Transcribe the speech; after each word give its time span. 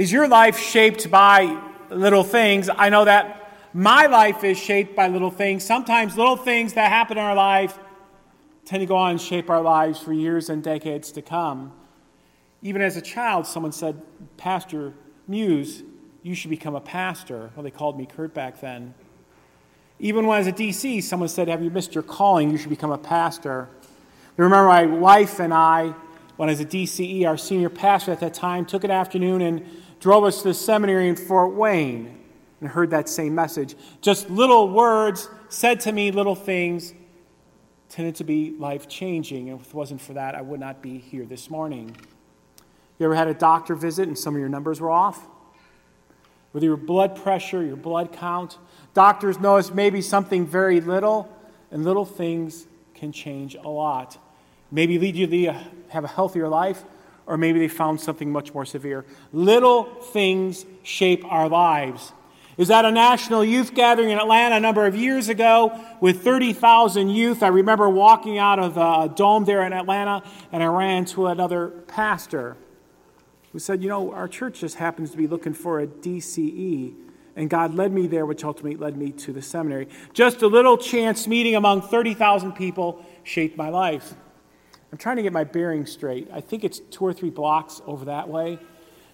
Is 0.00 0.10
your 0.10 0.28
life 0.28 0.58
shaped 0.58 1.10
by 1.10 1.60
little 1.90 2.24
things? 2.24 2.70
I 2.74 2.88
know 2.88 3.04
that 3.04 3.52
my 3.74 4.06
life 4.06 4.42
is 4.44 4.56
shaped 4.56 4.96
by 4.96 5.08
little 5.08 5.30
things. 5.30 5.62
Sometimes 5.62 6.16
little 6.16 6.38
things 6.38 6.72
that 6.72 6.90
happen 6.90 7.18
in 7.18 7.22
our 7.22 7.34
life 7.34 7.78
tend 8.64 8.80
to 8.80 8.86
go 8.86 8.96
on 8.96 9.10
and 9.10 9.20
shape 9.20 9.50
our 9.50 9.60
lives 9.60 10.00
for 10.00 10.14
years 10.14 10.48
and 10.48 10.64
decades 10.64 11.12
to 11.12 11.20
come. 11.20 11.74
Even 12.62 12.80
as 12.80 12.96
a 12.96 13.02
child, 13.02 13.46
someone 13.46 13.72
said, 13.72 14.00
Pastor 14.38 14.94
Muse, 15.28 15.82
you 16.22 16.34
should 16.34 16.48
become 16.48 16.74
a 16.74 16.80
pastor. 16.80 17.50
Well, 17.54 17.62
they 17.62 17.70
called 17.70 17.98
me 17.98 18.06
Kurt 18.06 18.32
back 18.32 18.58
then. 18.62 18.94
Even 19.98 20.26
when 20.26 20.36
I 20.36 20.38
was 20.38 20.48
at 20.48 20.56
DC, 20.56 21.02
someone 21.02 21.28
said, 21.28 21.46
Have 21.48 21.62
you 21.62 21.68
missed 21.68 21.94
your 21.94 22.04
calling? 22.04 22.50
You 22.50 22.56
should 22.56 22.70
become 22.70 22.90
a 22.90 22.96
pastor. 22.96 23.68
I 23.82 24.40
remember 24.40 24.66
my 24.66 24.86
wife 24.86 25.40
and 25.40 25.52
I, 25.52 25.94
when 26.38 26.48
I 26.48 26.52
was 26.52 26.62
at 26.62 26.70
DCE, 26.70 27.26
our 27.26 27.36
senior 27.36 27.68
pastor 27.68 28.12
at 28.12 28.20
that 28.20 28.32
time, 28.32 28.64
took 28.64 28.82
an 28.82 28.90
afternoon 28.90 29.42
and 29.42 29.66
drove 30.00 30.24
us 30.24 30.38
to 30.38 30.48
the 30.48 30.54
seminary 30.54 31.08
in 31.08 31.16
Fort 31.16 31.54
Wayne 31.54 32.18
and 32.60 32.68
heard 32.68 32.90
that 32.90 33.08
same 33.08 33.34
message. 33.34 33.76
Just 34.00 34.28
little 34.30 34.68
words 34.68 35.28
said 35.48 35.80
to 35.80 35.92
me, 35.92 36.10
little 36.10 36.34
things 36.34 36.94
tended 37.88 38.14
to 38.16 38.24
be 38.24 38.54
life 38.58 38.88
changing. 38.88 39.50
And 39.50 39.60
if 39.60 39.68
it 39.68 39.74
wasn't 39.74 40.00
for 40.00 40.14
that, 40.14 40.34
I 40.34 40.40
would 40.40 40.60
not 40.60 40.82
be 40.82 40.98
here 40.98 41.24
this 41.24 41.50
morning. 41.50 41.96
You 42.98 43.06
ever 43.06 43.14
had 43.14 43.28
a 43.28 43.34
doctor 43.34 43.74
visit 43.74 44.08
and 44.08 44.18
some 44.18 44.34
of 44.34 44.40
your 44.40 44.48
numbers 44.48 44.80
were 44.80 44.90
off? 44.90 45.26
With 46.52 46.62
your 46.62 46.76
blood 46.76 47.14
pressure, 47.14 47.64
your 47.64 47.76
blood 47.76 48.12
count, 48.12 48.58
doctors 48.92 49.38
notice 49.38 49.72
maybe 49.72 50.02
something 50.02 50.46
very 50.46 50.80
little, 50.80 51.32
and 51.70 51.84
little 51.84 52.04
things 52.04 52.66
can 52.94 53.12
change 53.12 53.54
a 53.54 53.68
lot. 53.68 54.18
Maybe 54.72 54.98
lead 54.98 55.14
you 55.14 55.26
to 55.26 55.52
have 55.88 56.04
a 56.04 56.08
healthier 56.08 56.48
life, 56.48 56.84
or 57.30 57.36
maybe 57.36 57.60
they 57.60 57.68
found 57.68 58.00
something 58.00 58.32
much 58.32 58.52
more 58.52 58.64
severe. 58.64 59.04
Little 59.32 59.84
things 59.84 60.66
shape 60.82 61.24
our 61.24 61.48
lives. 61.48 62.12
Is 62.58 62.72
at 62.72 62.84
a 62.84 62.90
national 62.90 63.44
youth 63.44 63.72
gathering 63.72 64.10
in 64.10 64.18
Atlanta 64.18 64.56
a 64.56 64.60
number 64.60 64.84
of 64.84 64.96
years 64.96 65.28
ago 65.28 65.80
with 66.00 66.24
30,000 66.24 67.08
youth. 67.08 67.44
I 67.44 67.48
remember 67.48 67.88
walking 67.88 68.36
out 68.36 68.58
of 68.58 68.74
the 68.74 68.80
uh, 68.80 69.06
dome 69.06 69.44
there 69.44 69.62
in 69.62 69.72
Atlanta, 69.72 70.24
and 70.50 70.60
I 70.60 70.66
ran 70.66 71.04
to 71.06 71.28
another 71.28 71.68
pastor 71.68 72.56
who 73.52 73.60
said, 73.60 73.80
You 73.80 73.88
know, 73.88 74.12
our 74.12 74.26
church 74.26 74.60
just 74.60 74.74
happens 74.74 75.12
to 75.12 75.16
be 75.16 75.28
looking 75.28 75.54
for 75.54 75.78
a 75.78 75.86
DCE. 75.86 76.94
And 77.36 77.48
God 77.48 77.74
led 77.76 77.92
me 77.92 78.08
there, 78.08 78.26
which 78.26 78.42
ultimately 78.42 78.76
led 78.76 78.96
me 78.96 79.12
to 79.12 79.32
the 79.32 79.40
seminary. 79.40 79.88
Just 80.12 80.42
a 80.42 80.48
little 80.48 80.76
chance 80.76 81.28
meeting 81.28 81.54
among 81.54 81.82
30,000 81.82 82.52
people 82.52 83.06
shaped 83.22 83.56
my 83.56 83.68
life. 83.68 84.14
I'm 84.92 84.98
trying 84.98 85.16
to 85.16 85.22
get 85.22 85.32
my 85.32 85.44
bearings 85.44 85.92
straight. 85.92 86.28
I 86.32 86.40
think 86.40 86.64
it's 86.64 86.80
two 86.80 87.04
or 87.04 87.12
three 87.12 87.30
blocks 87.30 87.80
over 87.86 88.06
that 88.06 88.28
way. 88.28 88.58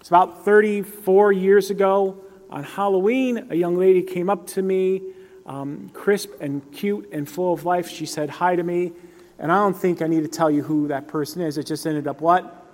It's 0.00 0.08
about 0.08 0.44
34 0.44 1.32
years 1.32 1.70
ago 1.70 2.22
on 2.50 2.62
Halloween, 2.62 3.48
a 3.50 3.56
young 3.56 3.76
lady 3.76 4.02
came 4.02 4.30
up 4.30 4.46
to 4.48 4.62
me, 4.62 5.02
um, 5.46 5.90
crisp 5.92 6.30
and 6.40 6.70
cute 6.72 7.08
and 7.12 7.28
full 7.28 7.52
of 7.52 7.64
life. 7.64 7.88
She 7.88 8.06
said 8.06 8.30
hi 8.30 8.56
to 8.56 8.62
me. 8.62 8.92
And 9.38 9.52
I 9.52 9.56
don't 9.56 9.76
think 9.76 10.00
I 10.00 10.06
need 10.06 10.22
to 10.22 10.28
tell 10.28 10.50
you 10.50 10.62
who 10.62 10.88
that 10.88 11.08
person 11.08 11.42
is. 11.42 11.58
It 11.58 11.66
just 11.66 11.86
ended 11.86 12.06
up 12.06 12.20
what? 12.20 12.64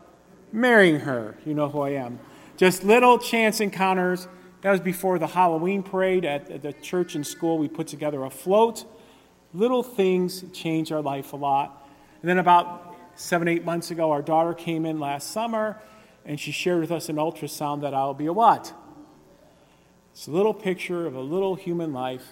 Marrying 0.52 1.00
her. 1.00 1.36
You 1.44 1.54
know 1.54 1.68
who 1.68 1.80
I 1.80 1.90
am. 1.90 2.20
Just 2.56 2.84
little 2.84 3.18
chance 3.18 3.60
encounters. 3.60 4.28
That 4.60 4.70
was 4.70 4.80
before 4.80 5.18
the 5.18 5.26
Halloween 5.26 5.82
parade 5.82 6.24
at, 6.24 6.50
at 6.50 6.62
the 6.62 6.72
church 6.72 7.14
and 7.14 7.26
school. 7.26 7.58
We 7.58 7.68
put 7.68 7.88
together 7.88 8.22
a 8.24 8.30
float. 8.30 8.84
Little 9.54 9.82
things 9.82 10.44
change 10.52 10.92
our 10.92 11.02
life 11.02 11.32
a 11.32 11.36
lot. 11.36 11.88
And 12.20 12.28
then 12.28 12.38
about 12.38 12.91
seven, 13.22 13.48
eight 13.48 13.64
months 13.64 13.90
ago, 13.90 14.10
our 14.10 14.22
daughter 14.22 14.52
came 14.52 14.84
in 14.84 14.98
last 14.98 15.30
summer 15.30 15.80
and 16.24 16.38
she 16.38 16.52
shared 16.52 16.80
with 16.80 16.92
us 16.92 17.08
an 17.08 17.16
ultrasound 17.16 17.82
that 17.82 17.94
I'll 17.94 18.14
be 18.14 18.26
a 18.26 18.32
what? 18.32 18.72
It's 20.12 20.26
a 20.26 20.30
little 20.30 20.54
picture 20.54 21.06
of 21.06 21.14
a 21.14 21.20
little 21.20 21.54
human 21.54 21.92
life. 21.92 22.24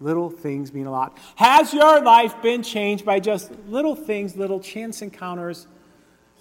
Little 0.00 0.30
things 0.30 0.72
mean 0.72 0.86
a 0.86 0.90
lot. 0.90 1.18
Has 1.36 1.74
your 1.74 2.02
life 2.02 2.40
been 2.42 2.62
changed 2.62 3.04
by 3.04 3.20
just 3.20 3.52
little 3.68 3.94
things, 3.94 4.34
little 4.34 4.58
chance 4.58 5.02
encounters, 5.02 5.66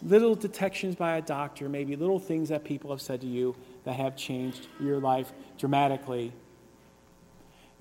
little 0.02 0.34
detections 0.34 0.96
by 0.96 1.18
a 1.18 1.22
doctor, 1.22 1.68
maybe 1.68 1.98
little 1.98 2.20
things 2.20 2.50
that 2.50 2.64
people 2.64 2.90
have 2.92 3.02
said 3.02 3.20
to 3.22 3.28
you 3.28 3.54
that 3.84 3.96
have 3.96 4.16
changed 4.16 4.68
your 4.80 5.00
life 5.00 5.34
dramatically? 5.58 6.32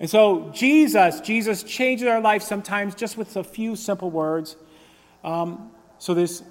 And 0.01 0.09
so, 0.09 0.49
Jesus, 0.53 1.21
Jesus 1.21 1.63
changes 1.63 2.07
our 2.07 2.21
life 2.21 2.43
sometimes 2.43 2.93
just 2.93 3.17
with 3.17 3.35
a 3.37 3.43
few 3.43 3.77
simple 3.77 4.11
words. 4.11 4.57
Um, 5.23 5.71
so, 5.99 6.13
this 6.13 6.43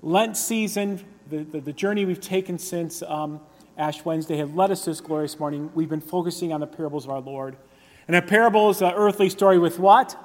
Lent 0.00 0.36
season, 0.36 1.04
the, 1.28 1.38
the, 1.38 1.60
the 1.60 1.72
journey 1.72 2.04
we've 2.04 2.20
taken 2.20 2.58
since 2.58 3.02
um, 3.02 3.40
Ash 3.76 4.04
Wednesday 4.04 4.36
have 4.36 4.54
led 4.54 4.70
us 4.70 4.84
this 4.84 5.00
glorious 5.00 5.38
morning. 5.40 5.70
We've 5.74 5.88
been 5.88 6.00
focusing 6.00 6.52
on 6.52 6.60
the 6.60 6.66
parables 6.66 7.04
of 7.04 7.10
our 7.10 7.20
Lord. 7.20 7.56
And 8.06 8.14
a 8.14 8.22
parable 8.22 8.70
is 8.70 8.80
an 8.82 8.92
earthly 8.94 9.28
story 9.28 9.58
with 9.58 9.80
what? 9.80 10.16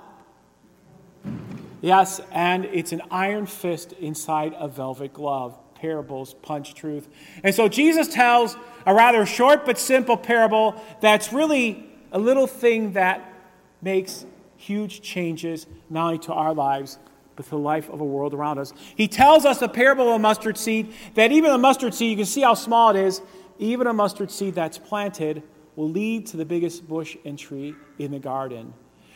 Yes, 1.81 2.21
and 2.31 2.65
it's 2.65 2.91
an 2.91 3.01
iron 3.09 3.47
fist 3.47 3.93
inside 3.93 4.53
a 4.57 4.67
velvet 4.67 5.13
glove. 5.13 5.57
Parables 5.73 6.35
punch 6.43 6.75
truth. 6.75 7.09
And 7.43 7.55
so 7.55 7.67
Jesus 7.67 8.07
tells 8.07 8.55
a 8.85 8.93
rather 8.93 9.25
short 9.25 9.65
but 9.65 9.79
simple 9.79 10.15
parable 10.15 10.79
that's 10.99 11.33
really 11.33 11.89
a 12.11 12.19
little 12.19 12.45
thing 12.45 12.93
that 12.93 13.33
makes 13.81 14.25
huge 14.57 15.01
changes, 15.01 15.65
not 15.89 16.05
only 16.05 16.19
to 16.19 16.33
our 16.33 16.53
lives, 16.53 16.99
with 17.37 17.49
the 17.49 17.57
life 17.57 17.89
of 17.89 18.01
a 18.01 18.05
world 18.05 18.33
around 18.33 18.59
us. 18.59 18.73
He 18.95 19.07
tells 19.07 19.45
us 19.45 19.61
a 19.61 19.67
parable 19.67 20.09
of 20.09 20.15
a 20.15 20.19
mustard 20.19 20.57
seed 20.57 20.93
that 21.15 21.31
even 21.31 21.51
a 21.51 21.57
mustard 21.57 21.93
seed, 21.93 22.11
you 22.11 22.17
can 22.17 22.25
see 22.25 22.41
how 22.41 22.53
small 22.53 22.95
it 22.95 22.97
is, 22.97 23.21
even 23.57 23.87
a 23.87 23.93
mustard 23.93 24.31
seed 24.31 24.55
that's 24.55 24.77
planted 24.77 25.43
will 25.75 25.89
lead 25.89 26.27
to 26.27 26.37
the 26.37 26.45
biggest 26.45 26.87
bush 26.87 27.15
and 27.25 27.39
tree 27.39 27.75
in 27.97 28.11
the 28.11 28.19
garden. 28.19 28.73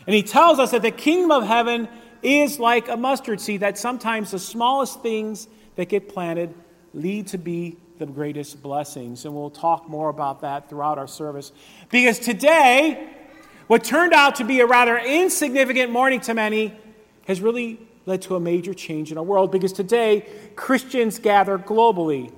And 0.08 0.16
he 0.16 0.24
tells 0.24 0.60
us 0.60 0.72
that 0.72 0.82
the 0.82 0.92
kingdom 0.92 1.32
of 1.32 1.46
heaven 1.46 1.88
is 2.22 2.60
like 2.60 2.88
a 2.88 2.98
mustard 2.98 3.42
seed, 3.42 3.62
that 3.62 3.78
sometimes 3.78 4.32
the 4.32 4.40
smallest 4.40 5.02
things 5.02 5.48
that 5.76 5.90
get 5.90 6.08
planted 6.10 6.54
lead 6.94 7.28
to 7.28 7.38
be 7.38 7.78
the 7.98 8.06
greatest 8.06 8.62
blessings. 8.62 9.26
And 9.26 9.34
we'll 9.34 9.50
talk 9.50 9.90
more 9.90 10.10
about 10.10 10.42
that 10.42 10.70
throughout 10.70 10.98
our 10.98 11.08
service. 11.08 11.52
Because 11.90 12.20
today, 12.20 13.10
what 13.68 13.84
turned 13.84 14.14
out 14.14 14.36
to 14.36 14.44
be 14.44 14.60
a 14.60 14.66
rather 14.66 14.98
insignificant 14.98 15.92
morning 15.92 16.20
to 16.22 16.34
many 16.34 16.74
has 17.28 17.42
really 17.42 17.80
led 18.06 18.22
to 18.24 18.36
a 18.36 18.40
major 18.40 18.74
change 18.74 19.12
in 19.12 19.18
our 19.18 19.24
world 19.24 19.52
because 19.52 19.74
today 19.74 20.28
Christians 20.56 21.20
gather 21.20 21.58
globally. 21.58 22.32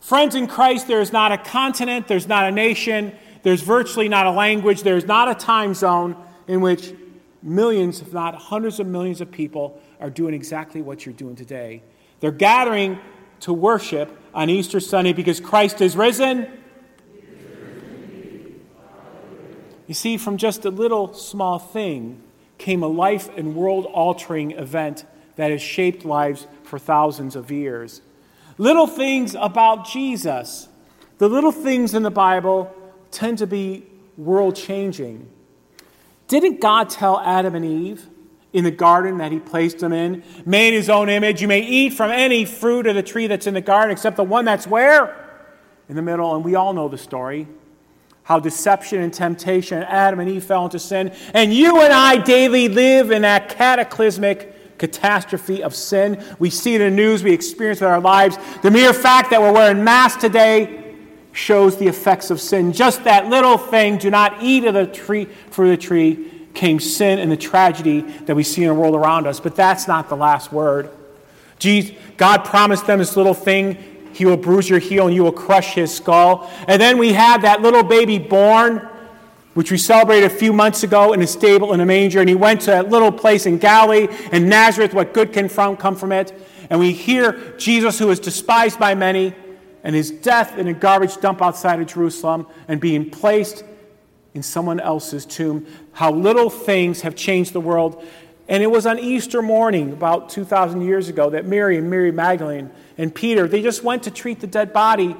Friends 0.00 0.34
in 0.34 0.46
Christ, 0.46 0.86
there 0.86 1.00
is 1.00 1.12
not 1.12 1.32
a 1.32 1.38
continent, 1.38 2.08
there's 2.08 2.28
not 2.28 2.46
a 2.46 2.50
nation, 2.50 3.12
there's 3.42 3.62
virtually 3.62 4.08
not 4.08 4.26
a 4.26 4.30
language, 4.30 4.82
there's 4.82 5.04
not 5.04 5.28
a 5.28 5.34
time 5.34 5.74
zone 5.74 6.16
in 6.46 6.60
which 6.60 6.92
millions, 7.42 8.00
if 8.00 8.12
not 8.12 8.34
hundreds 8.34 8.80
of 8.80 8.86
millions 8.86 9.20
of 9.20 9.30
people 9.30 9.80
are 10.00 10.10
doing 10.10 10.34
exactly 10.34 10.82
what 10.82 11.04
you're 11.04 11.14
doing 11.14 11.36
today. 11.36 11.82
They're 12.20 12.30
gathering 12.30 12.98
to 13.40 13.52
worship 13.52 14.16
on 14.34 14.50
Easter 14.50 14.80
Sunday 14.80 15.12
because 15.12 15.40
Christ 15.40 15.80
is 15.80 15.96
risen. 15.96 16.46
You 19.86 19.94
see, 19.94 20.16
from 20.16 20.36
just 20.36 20.64
a 20.64 20.70
little 20.70 21.14
small 21.14 21.58
thing, 21.58 22.22
came 22.58 22.82
a 22.82 22.86
life 22.86 23.28
and 23.36 23.54
world 23.54 23.86
altering 23.86 24.52
event 24.52 25.04
that 25.36 25.50
has 25.50 25.60
shaped 25.60 26.04
lives 26.04 26.46
for 26.62 26.78
thousands 26.78 27.36
of 27.36 27.50
years. 27.50 28.00
Little 28.58 28.86
things 28.86 29.34
about 29.38 29.86
Jesus, 29.86 30.68
the 31.18 31.28
little 31.28 31.52
things 31.52 31.94
in 31.94 32.02
the 32.02 32.10
Bible 32.10 32.74
tend 33.10 33.38
to 33.38 33.46
be 33.46 33.86
world 34.16 34.56
changing. 34.56 35.28
Didn't 36.28 36.60
God 36.60 36.88
tell 36.88 37.20
Adam 37.20 37.54
and 37.54 37.64
Eve 37.64 38.06
in 38.52 38.64
the 38.64 38.70
garden 38.70 39.18
that 39.18 39.30
he 39.32 39.38
placed 39.38 39.80
them 39.80 39.92
in, 39.92 40.22
made 40.46 40.72
his 40.72 40.88
own 40.88 41.10
image, 41.10 41.42
you 41.42 41.48
may 41.48 41.60
eat 41.60 41.92
from 41.92 42.10
any 42.10 42.46
fruit 42.46 42.86
of 42.86 42.94
the 42.94 43.02
tree 43.02 43.26
that's 43.26 43.46
in 43.46 43.52
the 43.52 43.60
garden 43.60 43.90
except 43.90 44.16
the 44.16 44.24
one 44.24 44.46
that's 44.46 44.66
where? 44.66 45.14
In 45.90 45.96
the 45.96 46.02
middle. 46.02 46.34
And 46.34 46.42
we 46.42 46.54
all 46.54 46.72
know 46.72 46.88
the 46.88 46.96
story 46.96 47.46
how 48.26 48.40
deception 48.40 49.00
and 49.00 49.14
temptation, 49.14 49.84
Adam 49.84 50.18
and 50.18 50.28
Eve 50.28 50.42
fell 50.42 50.64
into 50.64 50.80
sin. 50.80 51.12
And 51.32 51.54
you 51.54 51.80
and 51.80 51.92
I 51.92 52.16
daily 52.16 52.68
live 52.68 53.12
in 53.12 53.22
that 53.22 53.50
cataclysmic 53.50 54.78
catastrophe 54.78 55.62
of 55.62 55.72
sin. 55.72 56.20
We 56.40 56.50
see 56.50 56.74
it 56.74 56.80
in 56.80 56.96
the 56.96 56.96
news, 56.96 57.22
we 57.22 57.32
experience 57.32 57.80
it 57.80 57.84
in 57.84 57.90
our 57.92 58.00
lives. 58.00 58.36
The 58.62 58.72
mere 58.72 58.92
fact 58.92 59.30
that 59.30 59.40
we're 59.40 59.52
wearing 59.52 59.84
masks 59.84 60.20
today 60.20 60.96
shows 61.30 61.76
the 61.76 61.86
effects 61.86 62.32
of 62.32 62.40
sin. 62.40 62.72
Just 62.72 63.04
that 63.04 63.28
little 63.28 63.58
thing, 63.58 63.96
do 63.96 64.10
not 64.10 64.42
eat 64.42 64.64
of 64.64 64.74
the 64.74 64.88
tree 64.88 65.26
for 65.50 65.68
the 65.68 65.76
tree, 65.76 66.48
came 66.52 66.80
sin 66.80 67.20
and 67.20 67.30
the 67.30 67.36
tragedy 67.36 68.00
that 68.00 68.34
we 68.34 68.42
see 68.42 68.64
in 68.64 68.68
the 68.68 68.74
world 68.74 68.96
around 68.96 69.28
us. 69.28 69.38
But 69.38 69.54
that's 69.54 69.86
not 69.86 70.08
the 70.08 70.16
last 70.16 70.52
word. 70.52 70.90
Jesus, 71.60 71.96
God 72.16 72.44
promised 72.44 72.88
them 72.88 72.98
this 72.98 73.16
little 73.16 73.34
thing 73.34 73.95
he 74.16 74.24
will 74.24 74.38
bruise 74.38 74.66
your 74.66 74.78
heel 74.78 75.06
and 75.06 75.14
you 75.14 75.22
will 75.22 75.30
crush 75.30 75.74
his 75.74 75.94
skull. 75.94 76.50
And 76.66 76.80
then 76.80 76.96
we 76.96 77.12
have 77.12 77.42
that 77.42 77.60
little 77.60 77.82
baby 77.82 78.18
born, 78.18 78.78
which 79.52 79.70
we 79.70 79.76
celebrated 79.76 80.24
a 80.24 80.34
few 80.34 80.54
months 80.54 80.82
ago 80.82 81.12
in 81.12 81.20
a 81.20 81.26
stable 81.26 81.74
in 81.74 81.80
a 81.80 81.84
manger. 81.84 82.20
And 82.20 82.28
he 82.28 82.34
went 82.34 82.62
to 82.62 82.70
that 82.70 82.88
little 82.88 83.12
place 83.12 83.44
in 83.44 83.58
Galilee 83.58 84.08
and 84.32 84.48
Nazareth. 84.48 84.94
What 84.94 85.12
good 85.12 85.34
can 85.34 85.50
from, 85.50 85.76
come 85.76 85.96
from 85.96 86.12
it? 86.12 86.32
And 86.70 86.80
we 86.80 86.92
hear 86.92 87.54
Jesus, 87.58 87.98
who 87.98 88.10
is 88.10 88.18
despised 88.18 88.78
by 88.78 88.94
many, 88.94 89.34
and 89.84 89.94
his 89.94 90.10
death 90.10 90.56
in 90.56 90.66
a 90.66 90.72
garbage 90.72 91.18
dump 91.18 91.42
outside 91.42 91.78
of 91.78 91.86
Jerusalem 91.86 92.46
and 92.68 92.80
being 92.80 93.10
placed 93.10 93.64
in 94.32 94.42
someone 94.42 94.80
else's 94.80 95.26
tomb. 95.26 95.66
How 95.92 96.10
little 96.10 96.48
things 96.48 97.02
have 97.02 97.14
changed 97.14 97.52
the 97.52 97.60
world. 97.60 98.02
And 98.48 98.62
it 98.62 98.68
was 98.68 98.86
on 98.86 98.98
Easter 98.98 99.42
morning, 99.42 99.92
about 99.92 100.28
2,000 100.28 100.82
years 100.82 101.08
ago, 101.08 101.30
that 101.30 101.46
Mary 101.46 101.78
and 101.78 101.90
Mary 101.90 102.12
Magdalene 102.12 102.70
and 102.96 103.14
Peter, 103.14 103.48
they 103.48 103.60
just 103.60 103.82
went 103.82 104.04
to 104.04 104.10
treat 104.10 104.40
the 104.40 104.46
dead 104.46 104.72
body. 104.72 105.16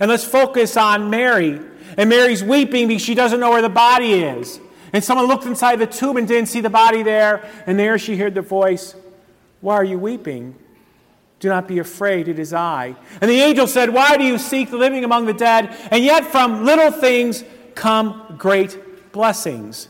And 0.00 0.10
let's 0.10 0.24
focus 0.24 0.76
on 0.76 1.08
Mary. 1.08 1.60
And 1.96 2.10
Mary's 2.10 2.42
weeping 2.42 2.88
because 2.88 3.02
she 3.02 3.14
doesn't 3.14 3.38
know 3.38 3.50
where 3.50 3.62
the 3.62 3.68
body 3.68 4.14
is. 4.14 4.58
And 4.92 5.02
someone 5.02 5.26
looked 5.26 5.44
inside 5.44 5.76
the 5.76 5.86
tomb 5.86 6.16
and 6.16 6.26
didn't 6.26 6.48
see 6.48 6.60
the 6.60 6.70
body 6.70 7.02
there. 7.02 7.48
And 7.66 7.78
there 7.78 7.98
she 7.98 8.16
heard 8.16 8.34
the 8.34 8.42
voice, 8.42 8.96
Why 9.60 9.74
are 9.74 9.84
you 9.84 9.98
weeping? 9.98 10.56
Do 11.40 11.48
not 11.48 11.68
be 11.68 11.78
afraid, 11.78 12.28
it 12.28 12.38
is 12.38 12.54
I. 12.54 12.96
And 13.20 13.30
the 13.30 13.40
angel 13.40 13.66
said, 13.66 13.90
Why 13.90 14.16
do 14.16 14.24
you 14.24 14.38
seek 14.38 14.70
the 14.70 14.76
living 14.76 15.04
among 15.04 15.26
the 15.26 15.32
dead? 15.32 15.76
And 15.90 16.02
yet 16.02 16.24
from 16.26 16.64
little 16.64 16.90
things 16.90 17.44
come 17.74 18.36
great 18.38 19.12
blessings. 19.12 19.88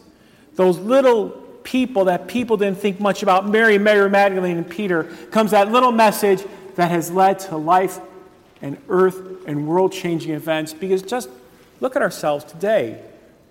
Those 0.54 0.78
little 0.78 1.43
people 1.64 2.04
that 2.04 2.28
people 2.28 2.56
didn't 2.56 2.78
think 2.78 3.00
much 3.00 3.22
about, 3.22 3.48
Mary, 3.48 3.78
Mary 3.78 4.08
Magdalene, 4.08 4.58
and 4.58 4.68
Peter, 4.68 5.04
comes 5.32 5.50
that 5.50 5.72
little 5.72 5.90
message 5.90 6.44
that 6.76 6.90
has 6.90 7.10
led 7.10 7.38
to 7.40 7.56
life 7.56 7.98
and 8.62 8.78
earth 8.88 9.46
and 9.46 9.66
world 9.66 9.92
changing 9.92 10.32
events. 10.32 10.72
Because 10.72 11.02
just 11.02 11.28
look 11.80 11.96
at 11.96 12.02
ourselves 12.02 12.44
today. 12.44 13.02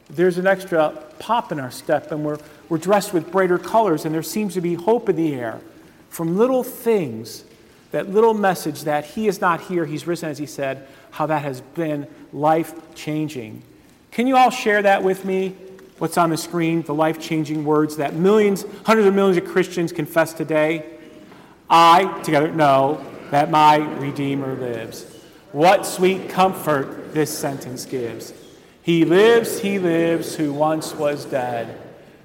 There's 0.09 0.37
an 0.37 0.47
extra 0.47 1.03
pop 1.19 1.51
in 1.51 1.59
our 1.59 1.71
step, 1.71 2.11
and 2.11 2.23
we're, 2.23 2.37
we're 2.69 2.77
dressed 2.77 3.13
with 3.13 3.31
brighter 3.31 3.57
colors, 3.57 4.05
and 4.05 4.13
there 4.13 4.23
seems 4.23 4.53
to 4.53 4.61
be 4.61 4.75
hope 4.75 5.09
in 5.09 5.15
the 5.15 5.33
air 5.33 5.59
from 6.09 6.37
little 6.37 6.63
things. 6.63 7.43
That 7.91 8.09
little 8.09 8.33
message 8.33 8.83
that 8.83 9.05
He 9.05 9.27
is 9.27 9.39
not 9.39 9.61
here, 9.61 9.85
He's 9.85 10.07
risen, 10.07 10.29
as 10.29 10.39
He 10.39 10.47
said, 10.47 10.87
how 11.11 11.27
that 11.27 11.43
has 11.43 11.61
been 11.61 12.07
life 12.31 12.73
changing. 12.95 13.61
Can 14.11 14.25
you 14.27 14.35
all 14.35 14.49
share 14.49 14.81
that 14.81 15.03
with 15.03 15.25
me? 15.25 15.55
What's 16.03 16.17
on 16.17 16.31
the 16.31 16.37
screen, 16.37 16.81
the 16.81 16.93
life 16.93 17.17
changing 17.17 17.63
words 17.63 17.95
that 17.95 18.13
millions, 18.13 18.65
hundreds 18.85 19.07
of 19.07 19.13
millions 19.13 19.37
of 19.37 19.45
Christians 19.45 19.93
confess 19.93 20.33
today? 20.33 20.85
I, 21.69 22.19
together, 22.23 22.51
know 22.51 23.05
that 23.31 23.49
my 23.49 23.77
Redeemer 23.77 24.53
lives. 24.55 25.05
What 25.53 25.85
sweet 25.85 26.27
comfort 26.27 27.13
this 27.13 27.29
sentence 27.29 27.85
gives. 27.85 28.33
He 28.81 29.05
lives, 29.05 29.59
he 29.61 29.79
lives, 29.79 30.35
who 30.35 30.51
once 30.51 30.93
was 30.93 31.23
dead. 31.23 31.79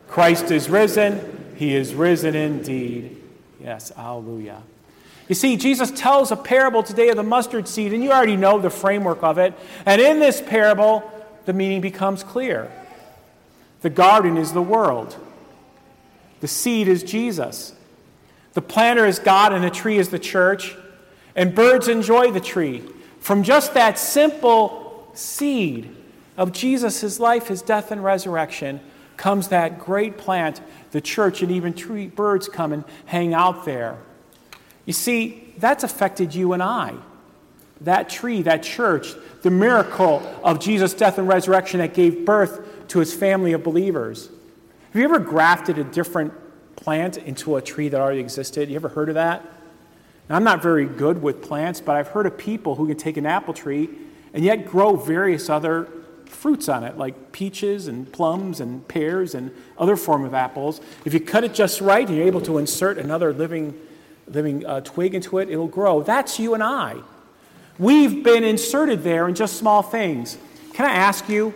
Christ 0.08 0.50
is 0.50 0.68
risen, 0.68 1.54
he 1.54 1.76
is 1.76 1.94
risen 1.94 2.34
indeed. 2.34 3.22
Yes, 3.60 3.90
hallelujah. 3.90 4.60
You 5.28 5.36
see, 5.36 5.56
Jesus 5.56 5.92
tells 5.92 6.32
a 6.32 6.36
parable 6.36 6.82
today 6.82 7.10
of 7.10 7.16
the 7.16 7.22
mustard 7.22 7.68
seed, 7.68 7.92
and 7.92 8.02
you 8.02 8.10
already 8.10 8.34
know 8.34 8.58
the 8.58 8.70
framework 8.70 9.22
of 9.22 9.38
it. 9.38 9.54
And 9.86 10.00
in 10.00 10.18
this 10.18 10.42
parable, 10.42 11.08
the 11.44 11.52
meaning 11.52 11.80
becomes 11.80 12.24
clear. 12.24 12.72
The 13.80 13.90
garden 13.90 14.36
is 14.36 14.52
the 14.52 14.62
world, 14.62 15.16
the 16.40 16.48
seed 16.48 16.88
is 16.88 17.02
Jesus. 17.02 17.74
The 18.54 18.62
planter 18.62 19.06
is 19.06 19.20
God, 19.20 19.52
and 19.52 19.62
the 19.62 19.70
tree 19.70 19.98
is 19.98 20.08
the 20.08 20.18
church 20.18 20.74
and 21.38 21.54
birds 21.54 21.86
enjoy 21.86 22.32
the 22.32 22.40
tree. 22.40 22.82
From 23.20 23.44
just 23.44 23.74
that 23.74 23.96
simple 23.96 25.08
seed 25.14 25.94
of 26.36 26.52
Jesus' 26.52 27.20
life, 27.20 27.46
his 27.46 27.62
death, 27.62 27.92
and 27.92 28.02
resurrection 28.02 28.80
comes 29.16 29.48
that 29.48 29.78
great 29.78 30.18
plant, 30.18 30.60
the 30.90 31.00
church, 31.00 31.40
and 31.40 31.52
even 31.52 31.74
tree, 31.74 32.08
birds 32.08 32.48
come 32.48 32.72
and 32.72 32.84
hang 33.06 33.34
out 33.34 33.64
there. 33.64 33.98
You 34.84 34.92
see, 34.92 35.54
that's 35.58 35.84
affected 35.84 36.34
you 36.34 36.54
and 36.54 36.62
I. 36.62 36.94
That 37.82 38.08
tree, 38.08 38.42
that 38.42 38.64
church, 38.64 39.14
the 39.42 39.50
miracle 39.50 40.20
of 40.42 40.58
Jesus' 40.58 40.92
death 40.92 41.18
and 41.18 41.28
resurrection 41.28 41.78
that 41.78 41.94
gave 41.94 42.24
birth 42.24 42.77
to 42.88 42.98
his 42.98 43.14
family 43.14 43.52
of 43.52 43.62
believers. 43.62 44.28
Have 44.92 44.96
you 44.96 45.04
ever 45.04 45.18
grafted 45.18 45.78
a 45.78 45.84
different 45.84 46.32
plant 46.76 47.18
into 47.18 47.56
a 47.56 47.62
tree 47.62 47.88
that 47.88 48.00
already 48.00 48.20
existed? 48.20 48.68
You 48.68 48.76
ever 48.76 48.88
heard 48.88 49.08
of 49.08 49.14
that? 49.16 49.44
Now, 50.28 50.36
I'm 50.36 50.44
not 50.44 50.62
very 50.62 50.86
good 50.86 51.22
with 51.22 51.42
plants, 51.42 51.80
but 51.80 51.96
I've 51.96 52.08
heard 52.08 52.26
of 52.26 52.36
people 52.36 52.74
who 52.74 52.86
can 52.86 52.96
take 52.96 53.16
an 53.16 53.26
apple 53.26 53.54
tree 53.54 53.88
and 54.32 54.44
yet 54.44 54.66
grow 54.66 54.96
various 54.96 55.48
other 55.48 55.88
fruits 56.26 56.68
on 56.68 56.84
it, 56.84 56.98
like 56.98 57.32
peaches 57.32 57.88
and 57.88 58.10
plums 58.12 58.60
and 58.60 58.86
pears 58.86 59.34
and 59.34 59.50
other 59.78 59.96
form 59.96 60.24
of 60.24 60.34
apples. 60.34 60.80
If 61.04 61.14
you 61.14 61.20
cut 61.20 61.44
it 61.44 61.54
just 61.54 61.80
right 61.80 62.08
you're 62.08 62.26
able 62.26 62.42
to 62.42 62.58
insert 62.58 62.98
another 62.98 63.32
living, 63.32 63.74
living 64.26 64.64
uh, 64.66 64.82
twig 64.82 65.14
into 65.14 65.38
it, 65.38 65.48
it'll 65.48 65.66
grow. 65.68 66.02
That's 66.02 66.38
you 66.38 66.54
and 66.54 66.62
I. 66.62 66.96
We've 67.78 68.22
been 68.22 68.44
inserted 68.44 69.02
there 69.02 69.28
in 69.28 69.34
just 69.34 69.56
small 69.56 69.82
things. 69.82 70.36
Can 70.74 70.86
I 70.86 70.92
ask 70.92 71.28
you, 71.28 71.54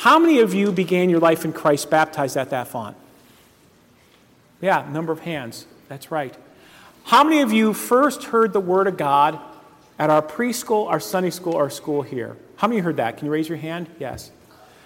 how 0.00 0.18
many 0.18 0.40
of 0.40 0.54
you 0.54 0.72
began 0.72 1.10
your 1.10 1.20
life 1.20 1.44
in 1.44 1.52
Christ 1.52 1.90
baptized 1.90 2.34
at 2.38 2.48
that 2.48 2.68
font? 2.68 2.96
Yeah, 4.62 4.88
number 4.90 5.12
of 5.12 5.20
hands. 5.20 5.66
That's 5.88 6.10
right. 6.10 6.34
How 7.04 7.22
many 7.22 7.42
of 7.42 7.52
you 7.52 7.74
first 7.74 8.24
heard 8.24 8.54
the 8.54 8.60
Word 8.60 8.86
of 8.86 8.96
God 8.96 9.38
at 9.98 10.08
our 10.08 10.22
preschool, 10.22 10.88
our 10.88 11.00
Sunday 11.00 11.28
school, 11.28 11.54
our 11.54 11.68
school 11.68 12.00
here? 12.00 12.38
How 12.56 12.66
many 12.66 12.80
heard 12.80 12.96
that? 12.96 13.18
Can 13.18 13.26
you 13.26 13.30
raise 13.30 13.46
your 13.46 13.58
hand? 13.58 13.90
Yes. 13.98 14.30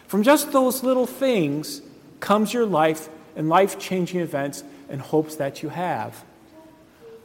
From 0.09 0.25
just 0.25 0.51
those 0.51 0.83
little 0.83 1.07
things 1.07 1.81
comes 2.19 2.53
your 2.53 2.67
life 2.67 3.09
and 3.37 3.49
life 3.49 3.79
changing 3.79 4.19
events 4.19 4.65
and 4.89 5.01
hopes 5.01 5.37
that 5.37 5.63
you 5.63 5.69
have. 5.69 6.25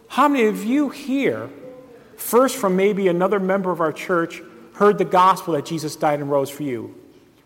How 0.09 0.27
many 0.27 0.45
of 0.45 0.63
you 0.63 0.89
here, 0.89 1.49
first 2.17 2.55
from 2.55 2.75
maybe 2.75 3.07
another 3.07 3.39
member 3.39 3.71
of 3.71 3.81
our 3.81 3.91
church, 3.91 4.43
heard 4.75 4.99
the 4.99 5.05
gospel 5.05 5.55
that 5.55 5.65
Jesus 5.65 5.95
died 5.95 6.19
and 6.19 6.29
rose 6.29 6.51
for 6.51 6.61
you? 6.61 6.98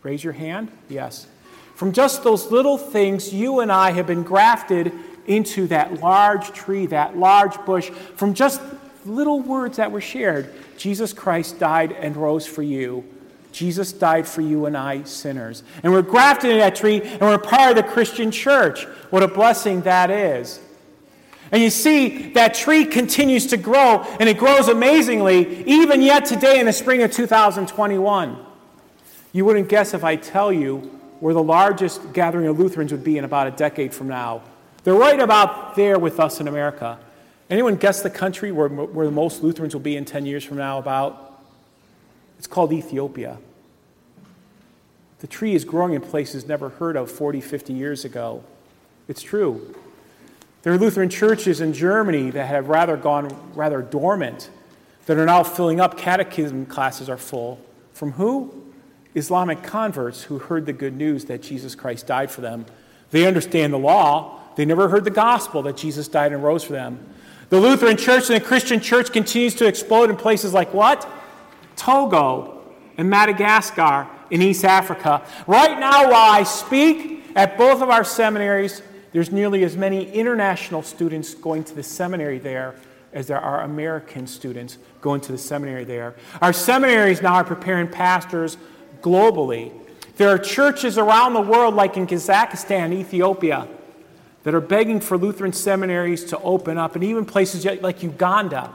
Raise 0.04 0.24
your 0.24 0.34
hand. 0.34 0.70
Yes. 0.90 1.28
From 1.76 1.94
just 1.94 2.24
those 2.24 2.52
little 2.52 2.78
things, 2.78 3.34
you 3.34 3.62
and 3.62 3.72
I 3.72 3.92
have 3.92 4.06
been 4.06 4.24
grafted 4.24 4.92
into 5.26 5.68
that 5.68 6.02
large 6.02 6.52
tree, 6.52 6.86
that 6.88 7.18
large 7.18 7.58
bush, 7.66 7.90
from 8.16 8.34
just 8.34 8.62
little 9.06 9.40
words 9.40 9.78
that 9.78 9.92
were 9.92 10.02
shared. 10.02 10.54
Jesus 10.78 11.14
Christ 11.14 11.60
died 11.60 11.94
and 11.94 12.16
rose 12.16 12.46
for 12.46 12.62
you. 12.62 13.06
Jesus 13.52 13.94
died 13.94 14.28
for 14.28 14.42
you 14.42 14.66
and 14.66 14.76
I, 14.76 15.04
sinners. 15.04 15.64
And 15.84 15.94
we're 15.94 16.02
grafted 16.02 16.52
in 16.52 16.58
that 16.58 16.76
tree, 16.76 17.02
and 17.02 17.22
we're 17.22 17.38
part 17.38 17.78
of 17.78 17.84
the 17.84 17.90
Christian 17.90 18.32
church. 18.32 18.86
What 19.10 19.24
a 19.24 19.28
blessing 19.28 19.82
that 19.82 20.10
is. 20.10 20.60
And 21.52 21.62
you 21.62 21.70
see, 21.70 22.32
that 22.34 22.56
tree 22.56 22.86
continues 22.86 23.48
to 23.48 23.58
grow, 23.58 24.02
and 24.20 24.28
it 24.28 24.38
grows 24.38 24.68
amazingly, 24.70 25.64
even 25.66 26.02
yet 26.02 26.26
today 26.26 26.60
in 26.60 26.66
the 26.66 26.74
spring 26.74 27.04
of 27.04 27.12
2021. 27.12 28.53
You 29.34 29.46
wouldn't 29.46 29.68
guess 29.68 29.94
if 29.94 30.04
I 30.04 30.16
tell 30.16 30.54
you 30.54 30.78
where 31.20 31.34
the 31.34 31.44
largest 31.44 32.14
gathering 32.14 32.48
of 32.48 32.60
Lutherans 32.60 32.92
would 32.92 33.04
be 33.04 33.18
in 33.18 33.24
about 33.24 33.48
a 33.48 33.52
decade 33.52 33.94
from 33.94 34.08
now. 34.08 34.44
They're 34.84 34.94
right 34.94 35.20
about 35.20 35.76
there 35.76 35.98
with 35.98 36.20
us 36.20 36.40
in 36.40 36.48
America. 36.48 37.00
Anyone 37.50 37.76
guess 37.76 38.02
the 38.02 38.10
country 38.10 38.52
where, 38.52 38.70
where 38.70 39.06
the 39.06 39.12
most 39.12 39.42
Lutherans 39.42 39.74
will 39.74 39.82
be 39.82 39.98
in 39.98 40.06
10 40.06 40.26
years 40.26 40.44
from 40.44 40.58
now 40.58 40.78
about? 40.78 41.42
It's 42.38 42.48
called 42.48 42.72
Ethiopia. 42.72 43.38
The 45.20 45.28
tree 45.28 45.56
is 45.56 45.66
growing 45.66 45.94
in 45.94 46.02
places 46.02 46.48
never 46.48 46.70
heard 46.70 46.96
of 46.96 47.10
40, 47.10 47.42
50 47.42 47.74
years 47.74 48.06
ago. 48.06 48.44
It's 49.08 49.22
true. 49.22 49.74
There 50.62 50.74
are 50.74 50.78
Lutheran 50.78 51.10
churches 51.10 51.60
in 51.60 51.74
Germany 51.74 52.30
that 52.32 52.48
have 52.48 52.68
rather 52.68 52.98
gone 52.98 53.34
rather 53.54 53.82
dormant, 53.82 54.50
that 55.06 55.18
are 55.18 55.26
now 55.26 55.44
filling 55.44 55.80
up. 55.80 55.98
Catechism 55.98 56.66
classes 56.66 57.10
are 57.10 57.18
full. 57.18 57.60
From 57.94 58.12
who? 58.12 58.73
Islamic 59.16 59.64
converts 59.64 60.24
who 60.24 60.40
heard 60.40 60.66
the 60.66 60.74
good 60.74 60.96
news 60.96 61.26
that 61.26 61.42
Jesus 61.42 61.76
Christ 61.76 62.08
died 62.08 62.32
for 62.32 62.42
them. 62.42 62.66
They 63.12 63.28
understand 63.28 63.74
the 63.74 63.78
law, 63.78 64.40
they 64.56 64.66
never 64.66 64.90
heard 64.90 65.04
the 65.04 65.12
gospel 65.12 65.62
that 65.64 65.78
Jesus 65.78 66.08
died 66.08 66.32
and 66.32 66.44
rose 66.44 66.64
for 66.64 66.74
them. 66.74 67.00
The 67.50 67.60
Lutheran 67.60 67.98
church 67.98 68.30
and 68.30 68.42
the 68.42 68.46
Christian 68.46 68.80
church 68.80 69.12
continues 69.12 69.56
to 69.56 69.68
explode 69.68 70.10
in 70.10 70.16
places 70.16 70.54
like 70.54 70.74
what? 70.74 71.08
Togo 71.76 72.62
and 72.98 73.10
Madagascar 73.10 74.08
in 74.32 74.42
East 74.42 74.66
Africa. 74.66 75.22
Right 75.46 75.80
now, 75.80 76.10
while 76.10 76.32
I 76.32 76.44
speak 76.44 77.26
at 77.36 77.58
both 77.58 77.82
of 77.82 77.90
our 77.90 78.04
seminaries, 78.04 78.82
there's 79.12 79.32
nearly 79.32 79.64
as 79.64 79.78
many 79.78 80.12
international 80.12 80.82
students 80.82 81.36
going 81.36 81.64
to 81.66 81.76
the 81.76 81.84
seminary 81.84 82.40
there 82.40 82.76
as 83.14 83.28
there 83.28 83.40
are 83.40 83.62
American 83.62 84.26
students 84.26 84.80
going 85.02 85.22
to 85.22 85.32
the 85.32 85.38
seminary 85.38 85.84
there. 85.84 86.16
Our 86.42 86.54
seminaries 86.54 87.22
now 87.22 87.36
are 87.36 87.44
preparing 87.44 87.88
pastors 87.88 88.58
globally. 89.04 89.72
There 90.18 90.30
are 90.30 90.40
churches 90.40 90.98
around 90.98 91.34
the 91.34 91.42
world, 91.42 91.76
like 91.76 91.98
in 91.98 92.08
Kazakhstan, 92.08 92.94
Ethiopia, 92.94 93.68
that 94.44 94.56
are 94.56 94.62
begging 94.62 95.00
for 95.00 95.18
Lutheran 95.18 95.54
seminaries 95.54 96.26
to 96.26 96.40
open 96.40 96.78
up, 96.78 96.96
and 96.96 97.04
even 97.04 97.26
places 97.26 97.66
like 97.82 98.02
Uganda, 98.02 98.72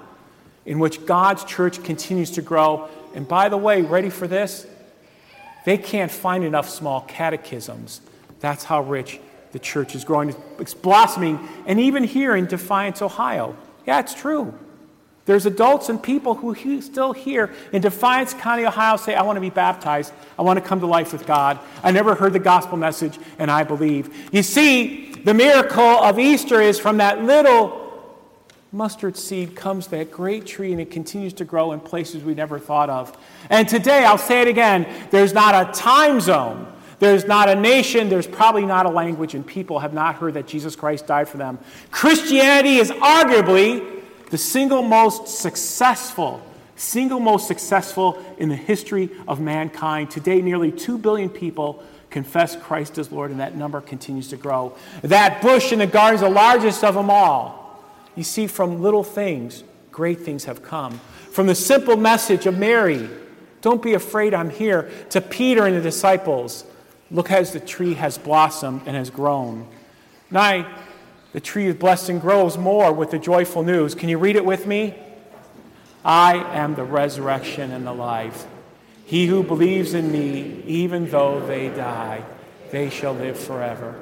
in 0.66 0.78
which 0.78 1.04
God's 1.06 1.44
church 1.44 1.82
continues 1.82 2.30
to 2.32 2.42
grow. 2.42 2.88
And 3.14 3.26
by 3.26 3.48
the 3.48 3.56
way, 3.56 3.82
ready 3.82 4.10
for 4.10 4.28
this? 4.28 4.66
They 5.64 5.78
can't 5.78 6.10
find 6.10 6.44
enough 6.44 6.68
small 6.68 7.02
catechisms. 7.02 8.00
That's 8.40 8.64
how 8.64 8.82
rich 8.82 9.20
the 9.52 9.58
church 9.58 9.94
is 9.94 10.04
growing. 10.04 10.34
It's 10.58 10.74
blossoming, 10.74 11.38
and 11.66 11.80
even 11.80 12.04
here 12.04 12.36
in 12.36 12.46
Defiance, 12.46 13.02
Ohio. 13.02 13.56
Yeah, 13.86 14.00
it's 14.00 14.14
true. 14.14 14.54
There's 15.28 15.44
adults 15.44 15.90
and 15.90 16.02
people 16.02 16.34
who 16.34 16.80
still 16.80 17.12
here 17.12 17.52
in 17.74 17.82
Defiance 17.82 18.32
County, 18.32 18.64
Ohio 18.64 18.96
say, 18.96 19.14
I 19.14 19.20
want 19.20 19.36
to 19.36 19.42
be 19.42 19.50
baptized. 19.50 20.14
I 20.38 20.42
want 20.42 20.58
to 20.58 20.64
come 20.64 20.80
to 20.80 20.86
life 20.86 21.12
with 21.12 21.26
God. 21.26 21.58
I 21.82 21.90
never 21.90 22.14
heard 22.14 22.32
the 22.32 22.38
gospel 22.38 22.78
message, 22.78 23.18
and 23.38 23.50
I 23.50 23.62
believe. 23.62 24.32
You 24.32 24.42
see, 24.42 25.12
the 25.12 25.34
miracle 25.34 25.82
of 25.82 26.18
Easter 26.18 26.62
is 26.62 26.80
from 26.80 26.96
that 26.96 27.24
little 27.24 28.16
mustard 28.72 29.18
seed 29.18 29.54
comes 29.54 29.88
that 29.88 30.10
great 30.10 30.46
tree 30.46 30.72
and 30.72 30.80
it 30.80 30.90
continues 30.90 31.34
to 31.34 31.44
grow 31.44 31.72
in 31.72 31.80
places 31.80 32.24
we 32.24 32.32
never 32.34 32.58
thought 32.58 32.88
of. 32.88 33.14
And 33.50 33.68
today, 33.68 34.06
I'll 34.06 34.16
say 34.16 34.40
it 34.40 34.48
again 34.48 34.86
there's 35.10 35.34
not 35.34 35.54
a 35.54 35.70
time 35.78 36.22
zone, 36.22 36.72
there's 37.00 37.26
not 37.26 37.50
a 37.50 37.54
nation, 37.54 38.08
there's 38.08 38.26
probably 38.26 38.64
not 38.64 38.86
a 38.86 38.90
language, 38.90 39.34
and 39.34 39.46
people 39.46 39.80
have 39.80 39.92
not 39.92 40.14
heard 40.14 40.32
that 40.34 40.46
Jesus 40.46 40.74
Christ 40.74 41.06
died 41.06 41.28
for 41.28 41.36
them. 41.36 41.58
Christianity 41.90 42.76
is 42.76 42.90
arguably 42.92 43.97
the 44.30 44.38
single 44.38 44.82
most 44.82 45.28
successful. 45.28 46.42
Single 46.76 47.18
most 47.18 47.48
successful 47.48 48.22
in 48.38 48.48
the 48.48 48.56
history 48.56 49.10
of 49.26 49.40
mankind. 49.40 50.10
Today, 50.10 50.40
nearly 50.40 50.70
2 50.70 50.98
billion 50.98 51.28
people 51.28 51.82
confess 52.10 52.56
Christ 52.56 52.98
as 52.98 53.10
Lord, 53.10 53.30
and 53.30 53.40
that 53.40 53.56
number 53.56 53.80
continues 53.80 54.28
to 54.28 54.36
grow. 54.36 54.74
That 55.02 55.42
bush 55.42 55.72
in 55.72 55.80
the 55.80 55.86
garden 55.86 56.14
is 56.14 56.20
the 56.20 56.30
largest 56.30 56.84
of 56.84 56.94
them 56.94 57.10
all. 57.10 57.82
You 58.14 58.22
see, 58.22 58.46
from 58.46 58.80
little 58.80 59.04
things, 59.04 59.64
great 59.90 60.20
things 60.20 60.44
have 60.44 60.62
come. 60.62 61.00
From 61.32 61.46
the 61.46 61.54
simple 61.54 61.96
message 61.96 62.46
of 62.46 62.56
Mary, 62.56 63.08
don't 63.60 63.82
be 63.82 63.94
afraid, 63.94 64.32
I'm 64.32 64.50
here, 64.50 64.90
to 65.10 65.20
Peter 65.20 65.66
and 65.66 65.76
the 65.76 65.80
disciples, 65.80 66.64
look 67.10 67.30
as 67.30 67.52
the 67.52 67.60
tree 67.60 67.94
has 67.94 68.18
blossomed 68.18 68.82
and 68.86 68.96
has 68.96 69.10
grown. 69.10 69.66
Now, 70.30 70.66
the 71.38 71.44
tree 71.44 71.68
is 71.68 71.76
blessed 71.76 72.08
and 72.08 72.20
grows 72.20 72.58
more 72.58 72.92
with 72.92 73.12
the 73.12 73.18
joyful 73.20 73.62
news. 73.62 73.94
Can 73.94 74.08
you 74.08 74.18
read 74.18 74.34
it 74.34 74.44
with 74.44 74.66
me? 74.66 74.92
I 76.04 76.34
am 76.34 76.74
the 76.74 76.82
resurrection 76.82 77.70
and 77.70 77.86
the 77.86 77.92
life. 77.92 78.48
He 79.04 79.28
who 79.28 79.44
believes 79.44 79.94
in 79.94 80.10
me, 80.10 80.64
even 80.66 81.08
though 81.08 81.38
they 81.38 81.68
die, 81.68 82.24
they 82.72 82.90
shall 82.90 83.12
live 83.12 83.38
forever. 83.38 83.94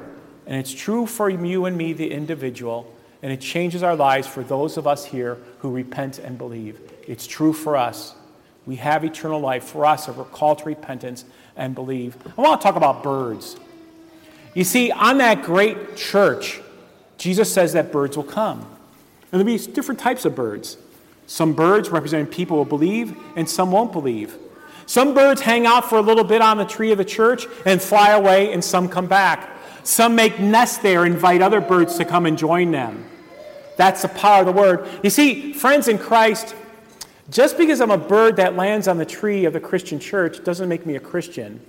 And 0.47 0.57
it's 0.57 0.73
true 0.73 1.05
for 1.05 1.29
you 1.29 1.67
and 1.67 1.77
me, 1.77 1.93
the 1.93 2.11
individual 2.11 2.91
and 3.23 3.31
it 3.31 3.43
changes 3.43 3.83
our 3.83 3.97
lives 3.97 4.27
for 4.27 4.43
those 4.43 4.79
of 4.79 4.87
us 4.87 5.05
here 5.05 5.37
who 5.59 5.71
repent 5.71 6.19
and 6.19 6.39
believe. 6.39 6.81
It's 7.07 7.27
true 7.27 7.53
for 7.53 7.77
us. 7.77 8.15
We 8.65 8.77
have 8.77 9.05
eternal 9.05 9.41
life 9.41 9.65
for 9.65 9.85
us 9.85 10.09
if 10.09 10.17
we're 10.17 10.25
called 10.25 10.61
to 10.61 10.65
repentance 10.65 11.27
and 11.55 11.75
believe. 11.75 12.17
I 12.39 12.41
want 12.41 12.63
to 12.63 12.65
talk 12.67 12.77
about 12.77 13.03
birds. 13.03 13.59
You 14.55 14.65
see, 14.65 14.91
on 14.91 15.19
that 15.19 15.43
great 15.43 15.99
church, 15.99 16.63
Jesus 17.19 17.53
says 17.53 17.73
that 17.73 17.93
birds 17.93 18.17
will 18.17 18.25
come. 18.25 18.61
And 19.33 19.41
there'll 19.41 19.45
be 19.45 19.59
different 19.59 20.01
types 20.01 20.25
of 20.25 20.35
birds. 20.35 20.79
Some 21.27 21.55
birds 21.55 21.89
representing 21.89 22.27
people 22.27 22.57
will 22.57 22.65
believe, 22.65 23.17
and 23.35 23.49
some 23.49 23.73
won't 23.73 23.93
believe. 23.93 24.37
Some 24.87 25.15
birds 25.15 25.41
hang 25.41 25.67
out 25.67 25.89
for 25.89 25.99
a 25.99 26.03
little 26.03 26.25
bit 26.25 26.41
on 26.41 26.59
the 26.59 26.65
tree 26.65 26.93
of 26.93 26.99
the 26.99 27.05
church 27.05 27.47
and 27.65 27.83
fly 27.83 28.11
away, 28.11 28.53
and 28.53 28.65
some 28.65 28.89
come 28.89 29.07
back. 29.07 29.51
Some 29.83 30.15
make 30.15 30.39
nests 30.39 30.79
there, 30.79 31.05
invite 31.05 31.43
other 31.43 31.61
birds 31.61 31.97
to 31.99 32.05
come 32.05 32.27
and 32.27 32.39
join 32.39 32.71
them. 32.71 33.05
That's 33.77 34.03
the 34.03 34.09
power 34.09 34.41
of 34.41 34.47
the 34.47 34.53
word. 34.53 34.89
You 35.03 35.11
see, 35.11 35.53
friends 35.53 35.89
in 35.89 35.99
Christ, 35.99 36.55
just 37.31 37.59
because 37.59 37.81
I'm 37.81 37.91
a 37.91 37.99
bird 37.99 38.37
that 38.37 38.57
lands 38.57 38.89
on 38.89 38.99
the 38.99 39.05
tree 39.05 39.45
of 39.45 39.53
the 39.53 39.61
Christian 39.61 39.99
church 39.99 40.45
doesn't 40.45 40.69
make 40.69 40.87
me 40.87 40.97
a 40.97 41.01
Christian. 41.01 41.61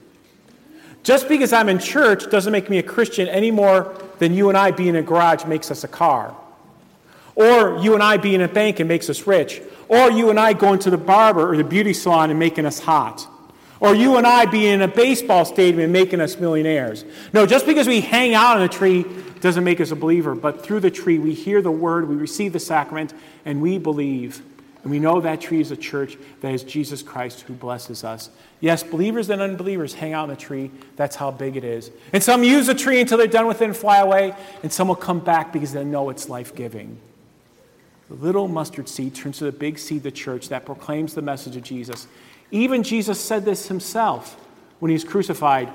Just 1.03 1.27
because 1.29 1.53
I'm 1.53 1.69
in 1.69 1.79
church 1.79 2.29
doesn't 2.29 2.51
make 2.51 2.69
me 2.69 2.79
a 2.79 2.83
Christian 2.83 3.27
any 3.27 3.51
more 3.51 3.95
than 4.19 4.33
you 4.33 4.49
and 4.49 4.57
I 4.57 4.71
being 4.71 4.89
in 4.89 4.97
a 4.97 5.01
garage 5.01 5.45
makes 5.45 5.71
us 5.71 5.83
a 5.83 5.87
car. 5.87 6.35
Or 7.35 7.77
you 7.79 7.93
and 7.93 8.03
I 8.03 8.17
being 8.17 8.35
in 8.35 8.41
a 8.41 8.47
bank 8.47 8.79
and 8.79 8.89
makes 8.89 9.09
us 9.09 9.27
rich. 9.27 9.61
Or 9.87 10.11
you 10.11 10.29
and 10.29 10.39
I 10.39 10.53
going 10.53 10.79
to 10.79 10.89
the 10.89 10.97
barber 10.97 11.49
or 11.49 11.55
the 11.55 11.63
beauty 11.63 11.93
salon 11.93 12.29
and 12.29 12.39
making 12.39 12.65
us 12.65 12.79
hot. 12.79 13.27
Or 13.79 13.93
you 13.93 14.17
and 14.17 14.25
I 14.25 14.45
being 14.45 14.73
in 14.73 14.81
a 14.81 14.87
baseball 14.87 15.45
stadium 15.45 15.79
and 15.79 15.93
making 15.93 16.19
us 16.19 16.37
millionaires. 16.37 17.05
No, 17.31 17.45
just 17.45 17.65
because 17.65 17.87
we 17.87 18.01
hang 18.01 18.33
out 18.33 18.57
on 18.57 18.63
a 18.63 18.67
tree 18.67 19.05
doesn't 19.39 19.63
make 19.63 19.79
us 19.79 19.91
a 19.91 19.95
believer, 19.95 20.33
but 20.33 20.63
through 20.63 20.79
the 20.79 20.89
tree 20.89 21.19
we 21.19 21.33
hear 21.33 21.61
the 21.61 21.71
word, 21.71 22.09
we 22.09 22.15
receive 22.15 22.53
the 22.53 22.59
sacrament, 22.59 23.13
and 23.45 23.61
we 23.61 23.77
believe. 23.77 24.41
And 24.87 24.91
we 24.93 24.99
know 24.99 25.19
that 25.19 25.41
tree 25.41 25.59
is 25.59 25.71
a 25.71 25.75
church 25.75 26.17
that 26.39 26.53
is 26.53 26.63
Jesus 26.63 27.03
Christ 27.03 27.41
who 27.41 27.53
blesses 27.53 28.05
us. 28.05 28.29
Yes, 28.61 28.83
believers 28.83 29.29
and 29.29 29.41
unbelievers 29.41 29.93
hang 29.93 30.13
out 30.13 30.23
in 30.23 30.29
the 30.29 30.37
tree. 30.37 30.71
That's 30.95 31.17
how 31.17 31.29
big 31.29 31.57
it 31.57 31.65
is. 31.65 31.91
And 32.13 32.23
some 32.23 32.41
use 32.41 32.67
the 32.67 32.73
tree 32.73 33.01
until 33.01 33.17
they're 33.17 33.27
done 33.27 33.47
with 33.47 33.61
it 33.61 33.65
and 33.65 33.75
fly 33.75 33.97
away, 33.97 34.33
and 34.63 34.71
some 34.71 34.87
will 34.87 34.95
come 34.95 35.19
back 35.19 35.51
because 35.51 35.73
they 35.73 35.83
know 35.83 36.09
it's 36.09 36.29
life 36.29 36.55
giving. 36.55 36.97
The 38.07 38.13
little 38.13 38.47
mustard 38.47 38.87
seed 38.87 39.13
turns 39.13 39.39
to 39.39 39.43
the 39.43 39.51
big 39.51 39.77
seed, 39.77 40.03
the 40.03 40.09
church, 40.09 40.47
that 40.47 40.65
proclaims 40.65 41.13
the 41.13 41.21
message 41.21 41.57
of 41.57 41.63
Jesus. 41.63 42.07
Even 42.51 42.81
Jesus 42.81 43.19
said 43.19 43.43
this 43.43 43.67
himself 43.67 44.35
when 44.79 44.87
he 44.87 44.93
was 44.93 45.03
crucified. 45.03 45.67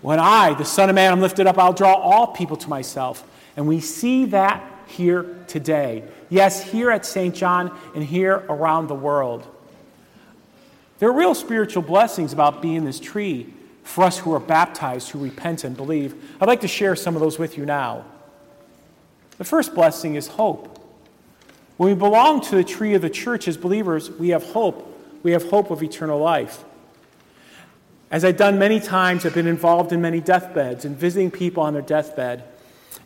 When 0.00 0.20
I, 0.20 0.54
the 0.54 0.64
Son 0.64 0.88
of 0.88 0.94
Man, 0.94 1.10
am 1.10 1.20
lifted 1.20 1.48
up, 1.48 1.58
I'll 1.58 1.72
draw 1.72 1.94
all 1.94 2.28
people 2.28 2.56
to 2.58 2.68
myself. 2.68 3.28
And 3.56 3.66
we 3.66 3.80
see 3.80 4.26
that 4.26 4.64
here 4.88 5.36
today. 5.46 6.04
Yes, 6.28 6.62
here 6.62 6.90
at 6.90 7.06
St. 7.06 7.34
John 7.34 7.76
and 7.94 8.02
here 8.02 8.44
around 8.48 8.88
the 8.88 8.94
world. 8.94 9.46
There 10.98 11.08
are 11.08 11.12
real 11.12 11.34
spiritual 11.34 11.82
blessings 11.82 12.32
about 12.32 12.60
being 12.60 12.84
this 12.84 12.98
tree 12.98 13.52
for 13.84 14.04
us 14.04 14.18
who 14.18 14.34
are 14.34 14.40
baptized, 14.40 15.10
who 15.10 15.18
repent 15.18 15.64
and 15.64 15.76
believe. 15.76 16.14
I'd 16.40 16.48
like 16.48 16.60
to 16.62 16.68
share 16.68 16.96
some 16.96 17.14
of 17.14 17.20
those 17.20 17.38
with 17.38 17.56
you 17.56 17.64
now. 17.64 18.04
The 19.38 19.44
first 19.44 19.74
blessing 19.74 20.16
is 20.16 20.26
hope. 20.26 20.74
When 21.76 21.90
we 21.90 21.94
belong 21.94 22.40
to 22.42 22.56
the 22.56 22.64
tree 22.64 22.94
of 22.94 23.02
the 23.02 23.10
church 23.10 23.46
as 23.46 23.56
believers, 23.56 24.10
we 24.10 24.30
have 24.30 24.42
hope 24.42 24.96
we 25.22 25.32
have 25.32 25.48
hope 25.48 25.70
of 25.70 25.82
eternal 25.82 26.18
life. 26.18 26.64
As 28.10 28.24
I've 28.24 28.36
done 28.36 28.58
many 28.58 28.80
times, 28.80 29.26
I've 29.26 29.34
been 29.34 29.46
involved 29.46 29.92
in 29.92 30.00
many 30.00 30.20
deathbeds 30.20 30.84
and 30.84 30.96
visiting 30.96 31.30
people 31.30 31.62
on 31.62 31.74
their 31.74 31.82
deathbed. 31.82 32.44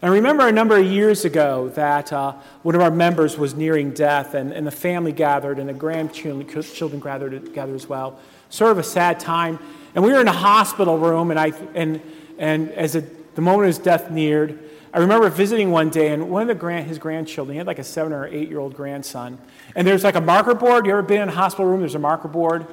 I 0.04 0.08
remember 0.08 0.48
a 0.48 0.52
number 0.52 0.76
of 0.76 0.84
years 0.84 1.24
ago 1.24 1.68
that 1.76 2.12
uh, 2.12 2.32
one 2.62 2.74
of 2.74 2.80
our 2.80 2.90
members 2.90 3.38
was 3.38 3.54
nearing 3.54 3.92
death, 3.92 4.34
and, 4.34 4.52
and 4.52 4.66
the 4.66 4.72
family 4.72 5.12
gathered, 5.12 5.60
and 5.60 5.68
the 5.68 5.72
grandchildren 5.72 7.00
gathered, 7.00 7.54
gathered 7.54 7.76
as 7.76 7.88
well. 7.88 8.18
Sort 8.50 8.72
of 8.72 8.78
a 8.78 8.82
sad 8.82 9.20
time. 9.20 9.60
And 9.94 10.02
we 10.02 10.12
were 10.12 10.20
in 10.20 10.26
a 10.26 10.32
hospital 10.32 10.98
room, 10.98 11.30
and, 11.30 11.38
I, 11.38 11.52
and, 11.74 12.00
and 12.36 12.70
as 12.72 12.96
a, 12.96 13.02
the 13.36 13.42
moment 13.42 13.64
of 13.64 13.76
his 13.76 13.78
death 13.78 14.10
neared, 14.10 14.58
I 14.92 14.98
remember 14.98 15.28
visiting 15.30 15.70
one 15.70 15.88
day, 15.88 16.08
and 16.08 16.28
one 16.28 16.42
of 16.42 16.48
the 16.48 16.54
grand, 16.56 16.88
his 16.88 16.98
grandchildren, 16.98 17.54
he 17.54 17.58
had 17.58 17.68
like 17.68 17.78
a 17.78 17.84
seven 17.84 18.12
or 18.12 18.26
eight 18.26 18.48
year 18.48 18.58
old 18.58 18.74
grandson, 18.74 19.38
and 19.76 19.86
there's 19.86 20.02
like 20.02 20.16
a 20.16 20.20
marker 20.20 20.54
board. 20.54 20.84
You 20.84 20.92
ever 20.92 21.02
been 21.02 21.22
in 21.22 21.28
a 21.28 21.32
hospital 21.32 21.66
room? 21.66 21.80
There's 21.80 21.94
a 21.94 22.00
marker 22.00 22.28
board. 22.28 22.66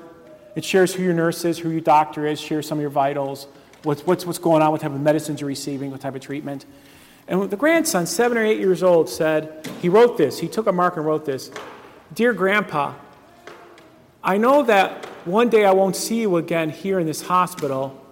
It 0.55 0.65
shares 0.65 0.95
who 0.95 1.03
your 1.03 1.13
nurse 1.13 1.45
is, 1.45 1.59
who 1.59 1.69
your 1.69 1.79
doctor 1.79 2.25
is, 2.25 2.41
shares 2.41 2.67
some 2.67 2.79
of 2.79 2.81
your 2.81 2.89
vitals, 2.89 3.45
what's, 3.83 4.01
what's, 4.05 4.25
what's 4.25 4.39
going 4.39 4.63
on, 4.63 4.71
what 4.71 4.81
type 4.81 4.91
of 4.91 4.99
medicines 4.99 5.39
you're 5.39 5.47
receiving, 5.47 5.91
what 5.91 6.01
type 6.01 6.15
of 6.15 6.21
treatment. 6.21 6.65
And 7.29 7.47
the 7.47 7.55
grandson, 7.55 8.07
seven 8.07 8.39
or 8.39 8.43
eight 8.43 8.59
years 8.59 8.81
old, 8.81 9.07
said, 9.07 9.69
he 9.81 9.87
wrote 9.87 10.17
this. 10.17 10.39
He 10.39 10.47
took 10.47 10.65
a 10.65 10.71
marker 10.71 10.99
and 10.99 11.07
wrote 11.07 11.25
this 11.25 11.51
Dear 12.13 12.33
Grandpa, 12.33 12.95
I 14.23 14.37
know 14.37 14.63
that 14.63 15.05
one 15.25 15.47
day 15.47 15.63
I 15.63 15.71
won't 15.71 15.95
see 15.95 16.19
you 16.19 16.37
again 16.37 16.71
here 16.71 16.99
in 16.99 17.05
this 17.05 17.21
hospital, 17.21 18.03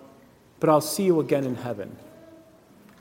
but 0.59 0.69
I'll 0.69 0.81
see 0.81 1.03
you 1.03 1.19
again 1.19 1.45
in 1.45 1.55
heaven. 1.55 1.97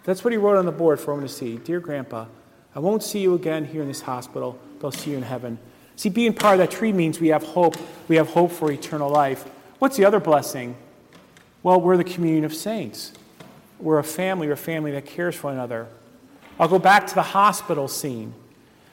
That's 0.05 0.25
what 0.25 0.33
he 0.33 0.39
wrote 0.39 0.57
on 0.57 0.65
the 0.65 0.73
board 0.73 0.99
for 0.99 1.13
him 1.13 1.21
to 1.21 1.29
see. 1.29 1.59
Dear 1.59 1.81
Grandpa, 1.81 2.27
I 2.75 2.79
won't 2.79 3.03
see 3.03 3.21
you 3.21 3.35
again 3.35 3.67
here 3.67 3.83
in 3.83 3.89
this 3.89 4.01
hospital, 4.01 4.59
but 4.79 4.87
I'll 4.87 4.93
see 4.93 5.11
you 5.11 5.19
in 5.19 5.23
heaven. 5.23 5.59
See, 5.97 6.09
being 6.09 6.33
part 6.33 6.55
of 6.55 6.59
that 6.61 6.71
tree 6.71 6.93
means 6.93 7.21
we 7.21 7.29
have 7.29 7.43
hope. 7.43 7.77
We 8.09 8.17
have 8.17 8.29
hope 8.29 8.53
for 8.53 8.73
eternal 8.73 9.11
life. 9.11 9.45
What's 9.81 9.99
the 9.99 10.07
other 10.07 10.21
blessing? 10.21 10.77
Well, 11.63 11.81
we're 11.81 11.97
the 11.99 12.05
communion 12.05 12.45
of 12.45 12.55
saints. 12.55 13.13
We're 13.79 13.99
a 13.99 14.05
family, 14.05 14.47
we're 14.47 14.55
a 14.55 14.57
family 14.57 14.93
that 14.93 15.05
cares 15.05 15.35
for 15.35 15.49
one 15.49 15.55
another. 15.55 15.89
I'll 16.59 16.69
go 16.69 16.79
back 16.79 17.07
to 17.09 17.15
the 17.15 17.23
hospital 17.23 17.87
scene. 17.87 18.33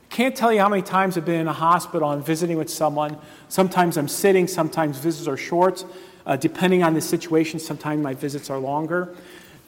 Can't 0.10 0.36
tell 0.36 0.54
you 0.54 0.60
how 0.60 0.70
many 0.70 0.82
times 0.82 1.18
I've 1.18 1.26
been 1.26 1.40
in 1.40 1.48
a 1.48 1.54
hospital 1.54 2.12
and 2.12 2.24
visiting 2.24 2.58
with 2.58 2.70
someone. 2.70 3.18
Sometimes 3.50 3.98
I'm 3.98 4.08
sitting, 4.08 4.48
sometimes 4.48 4.98
visits 4.98 5.28
are 5.28 5.38
short. 5.38 5.86
Uh, 6.26 6.36
depending 6.36 6.84
on 6.84 6.94
the 6.94 7.02
situation, 7.02 7.60
sometimes 7.60 8.02
my 8.04 8.14
visits 8.14 8.50
are 8.50 8.60
longer. 8.60 9.16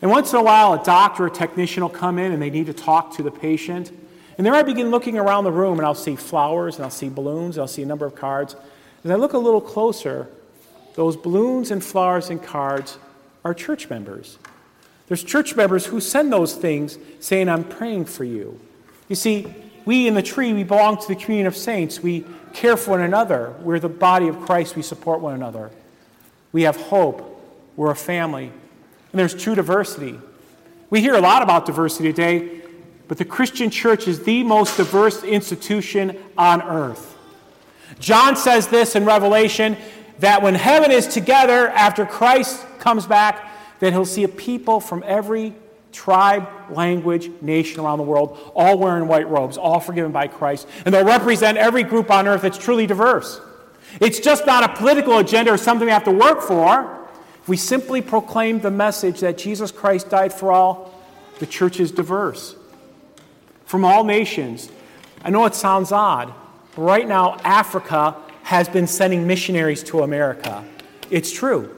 And 0.01 0.11
once 0.11 0.33
in 0.33 0.39
a 0.39 0.43
while, 0.43 0.73
a 0.73 0.83
doctor 0.83 1.25
or 1.25 1.29
technician 1.29 1.83
will 1.83 1.89
come 1.89 2.19
in 2.19 2.31
and 2.31 2.41
they 2.41 2.49
need 2.49 2.67
to 2.67 2.73
talk 2.73 3.15
to 3.15 3.23
the 3.23 3.31
patient. 3.31 3.91
And 4.37 4.45
there 4.45 4.53
I 4.53 4.63
begin 4.63 4.91
looking 4.91 5.17
around 5.17 5.45
the 5.45 5.51
room 5.51 5.79
and 5.79 5.85
I'll 5.85 5.95
see 5.95 6.15
flowers 6.15 6.75
and 6.75 6.83
I'll 6.83 6.91
see 6.91 7.09
balloons 7.09 7.57
and 7.57 7.61
I'll 7.61 7.67
see 7.67 7.81
a 7.81 7.85
number 7.85 8.05
of 8.05 8.15
cards. 8.15 8.55
As 9.03 9.11
I 9.11 9.15
look 9.15 9.33
a 9.33 9.37
little 9.37 9.61
closer, 9.61 10.27
those 10.95 11.15
balloons 11.15 11.71
and 11.71 11.83
flowers 11.83 12.29
and 12.29 12.43
cards 12.43 12.97
are 13.43 13.53
church 13.53 13.89
members. 13.89 14.37
There's 15.07 15.23
church 15.23 15.55
members 15.55 15.85
who 15.85 15.99
send 15.99 16.31
those 16.31 16.55
things 16.55 16.97
saying, 17.19 17.47
I'm 17.47 17.63
praying 17.63 18.05
for 18.05 18.23
you. 18.23 18.59
You 19.07 19.15
see, 19.15 19.53
we 19.85 20.07
in 20.07 20.15
the 20.15 20.23
tree, 20.23 20.51
we 20.53 20.63
belong 20.63 20.99
to 20.99 21.07
the 21.07 21.15
communion 21.15 21.47
of 21.47 21.55
saints. 21.55 22.01
We 22.01 22.25
care 22.53 22.75
for 22.75 22.91
one 22.91 23.01
another. 23.01 23.53
We're 23.61 23.79
the 23.79 23.89
body 23.89 24.27
of 24.27 24.41
Christ. 24.41 24.75
We 24.75 24.81
support 24.81 25.19
one 25.19 25.35
another. 25.35 25.69
We 26.51 26.63
have 26.63 26.75
hope. 26.75 27.31
We're 27.75 27.91
a 27.91 27.95
family. 27.95 28.45
And 28.45 29.19
there's 29.19 29.35
true 29.35 29.55
diversity. 29.55 30.19
We 30.89 31.01
hear 31.01 31.15
a 31.15 31.21
lot 31.21 31.43
about 31.43 31.65
diversity 31.65 32.11
today, 32.11 32.61
but 33.07 33.17
the 33.17 33.25
Christian 33.25 33.69
church 33.69 34.07
is 34.07 34.23
the 34.23 34.43
most 34.43 34.77
diverse 34.77 35.23
institution 35.23 36.17
on 36.37 36.61
earth. 36.61 37.15
John 37.99 38.35
says 38.35 38.67
this 38.67 38.95
in 38.95 39.05
Revelation 39.05 39.77
that 40.19 40.41
when 40.41 40.55
heaven 40.55 40.91
is 40.91 41.07
together 41.07 41.69
after 41.69 42.05
Christ 42.05 42.65
comes 42.79 43.05
back, 43.05 43.51
that 43.79 43.93
he'll 43.93 44.05
see 44.05 44.23
a 44.23 44.27
people 44.27 44.79
from 44.79 45.03
every 45.05 45.53
tribe, 45.91 46.47
language, 46.69 47.29
nation 47.41 47.79
around 47.79 47.97
the 47.97 48.03
world, 48.03 48.37
all 48.53 48.77
wearing 48.77 49.07
white 49.07 49.29
robes, 49.29 49.57
all 49.57 49.79
forgiven 49.79 50.11
by 50.11 50.27
Christ. 50.27 50.67
And 50.85 50.93
they'll 50.93 51.05
represent 51.05 51.57
every 51.57 51.83
group 51.83 52.11
on 52.11 52.27
earth 52.27 52.41
that's 52.41 52.57
truly 52.57 52.85
diverse. 52.85 53.39
It's 54.01 54.19
just 54.19 54.45
not 54.45 54.63
a 54.63 54.75
political 54.75 55.17
agenda 55.19 55.53
or 55.53 55.57
something 55.57 55.85
we 55.85 55.91
have 55.91 56.03
to 56.03 56.11
work 56.11 56.41
for. 56.41 57.07
If 57.41 57.47
we 57.47 57.57
simply 57.57 58.01
proclaim 58.01 58.59
the 58.59 58.71
message 58.71 59.21
that 59.21 59.37
Jesus 59.37 59.71
Christ 59.71 60.09
died 60.09 60.33
for 60.33 60.51
all, 60.51 60.93
the 61.39 61.45
church 61.45 61.79
is 61.79 61.91
diverse. 61.91 62.55
From 63.65 63.85
all 63.85 64.03
nations. 64.03 64.69
I 65.23 65.29
know 65.29 65.45
it 65.45 65.55
sounds 65.55 65.91
odd, 65.91 66.33
but 66.75 66.81
right 66.81 67.07
now, 67.07 67.37
Africa 67.43 68.15
has 68.43 68.67
been 68.67 68.85
sending 68.85 69.25
missionaries 69.25 69.81
to 69.83 70.03
America. 70.03 70.63
It's 71.09 71.31
true. 71.31 71.75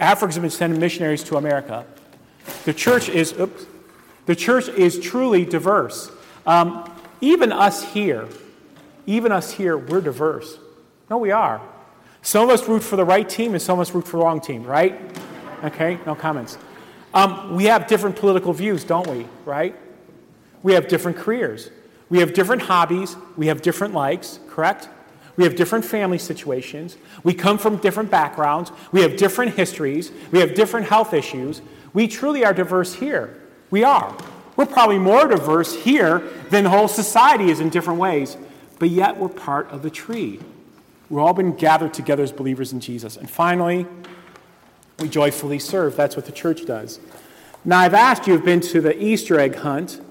Africa's 0.00 0.38
been 0.38 0.50
sending 0.50 0.80
missionaries 0.80 1.22
to 1.24 1.36
America. 1.36 1.84
The 2.64 2.72
church 2.72 3.08
is, 3.08 3.38
oops, 3.38 3.66
the 4.26 4.34
church 4.34 4.68
is 4.68 4.98
truly 4.98 5.44
diverse. 5.44 6.10
Um, 6.46 6.90
even 7.20 7.52
us 7.52 7.84
here, 7.92 8.26
even 9.06 9.30
us 9.30 9.52
here, 9.52 9.76
we're 9.76 10.00
diverse. 10.00 10.58
No, 11.10 11.18
we 11.18 11.30
are. 11.30 11.60
Some 12.22 12.44
of 12.44 12.50
us 12.50 12.66
root 12.66 12.82
for 12.82 12.96
the 12.96 13.04
right 13.04 13.28
team 13.28 13.52
and 13.52 13.62
some 13.62 13.78
of 13.78 13.88
us 13.88 13.94
root 13.94 14.06
for 14.06 14.16
the 14.16 14.24
wrong 14.24 14.40
team, 14.40 14.64
right? 14.64 14.98
Okay, 15.64 15.98
no 16.06 16.14
comments. 16.14 16.56
Um, 17.12 17.54
we 17.54 17.64
have 17.64 17.86
different 17.86 18.16
political 18.16 18.52
views, 18.52 18.84
don't 18.84 19.06
we, 19.06 19.26
right? 19.44 19.74
We 20.62 20.74
have 20.74 20.88
different 20.88 21.18
careers. 21.18 21.70
We 22.08 22.20
have 22.20 22.32
different 22.32 22.62
hobbies. 22.62 23.16
We 23.36 23.48
have 23.48 23.62
different 23.62 23.94
likes, 23.94 24.38
correct? 24.48 24.88
We 25.40 25.44
have 25.44 25.56
different 25.56 25.86
family 25.86 26.18
situations. 26.18 26.98
We 27.24 27.32
come 27.32 27.56
from 27.56 27.78
different 27.78 28.10
backgrounds. 28.10 28.72
We 28.92 29.00
have 29.00 29.16
different 29.16 29.54
histories. 29.54 30.12
We 30.32 30.38
have 30.40 30.52
different 30.54 30.86
health 30.86 31.14
issues. 31.14 31.62
We 31.94 32.08
truly 32.08 32.44
are 32.44 32.52
diverse 32.52 32.92
here. 32.92 33.40
We 33.70 33.82
are. 33.82 34.14
We're 34.56 34.66
probably 34.66 34.98
more 34.98 35.26
diverse 35.28 35.74
here 35.74 36.18
than 36.50 36.64
the 36.64 36.68
whole 36.68 36.88
society 36.88 37.48
is 37.50 37.58
in 37.58 37.70
different 37.70 37.98
ways, 37.98 38.36
but 38.78 38.90
yet 38.90 39.16
we're 39.16 39.30
part 39.30 39.70
of 39.70 39.82
the 39.82 39.88
tree. 39.88 40.40
We've 41.08 41.20
all 41.20 41.32
been 41.32 41.56
gathered 41.56 41.94
together 41.94 42.22
as 42.22 42.32
believers 42.32 42.74
in 42.74 42.80
Jesus. 42.80 43.16
And 43.16 43.30
finally, 43.30 43.86
we 44.98 45.08
joyfully 45.08 45.58
serve. 45.58 45.96
That's 45.96 46.16
what 46.16 46.26
the 46.26 46.32
church 46.32 46.66
does. 46.66 47.00
Now, 47.64 47.78
I've 47.78 47.94
asked 47.94 48.26
you, 48.26 48.34
have 48.34 48.44
been 48.44 48.60
to 48.60 48.82
the 48.82 49.02
Easter 49.02 49.40
egg 49.40 49.54
hunt. 49.54 50.02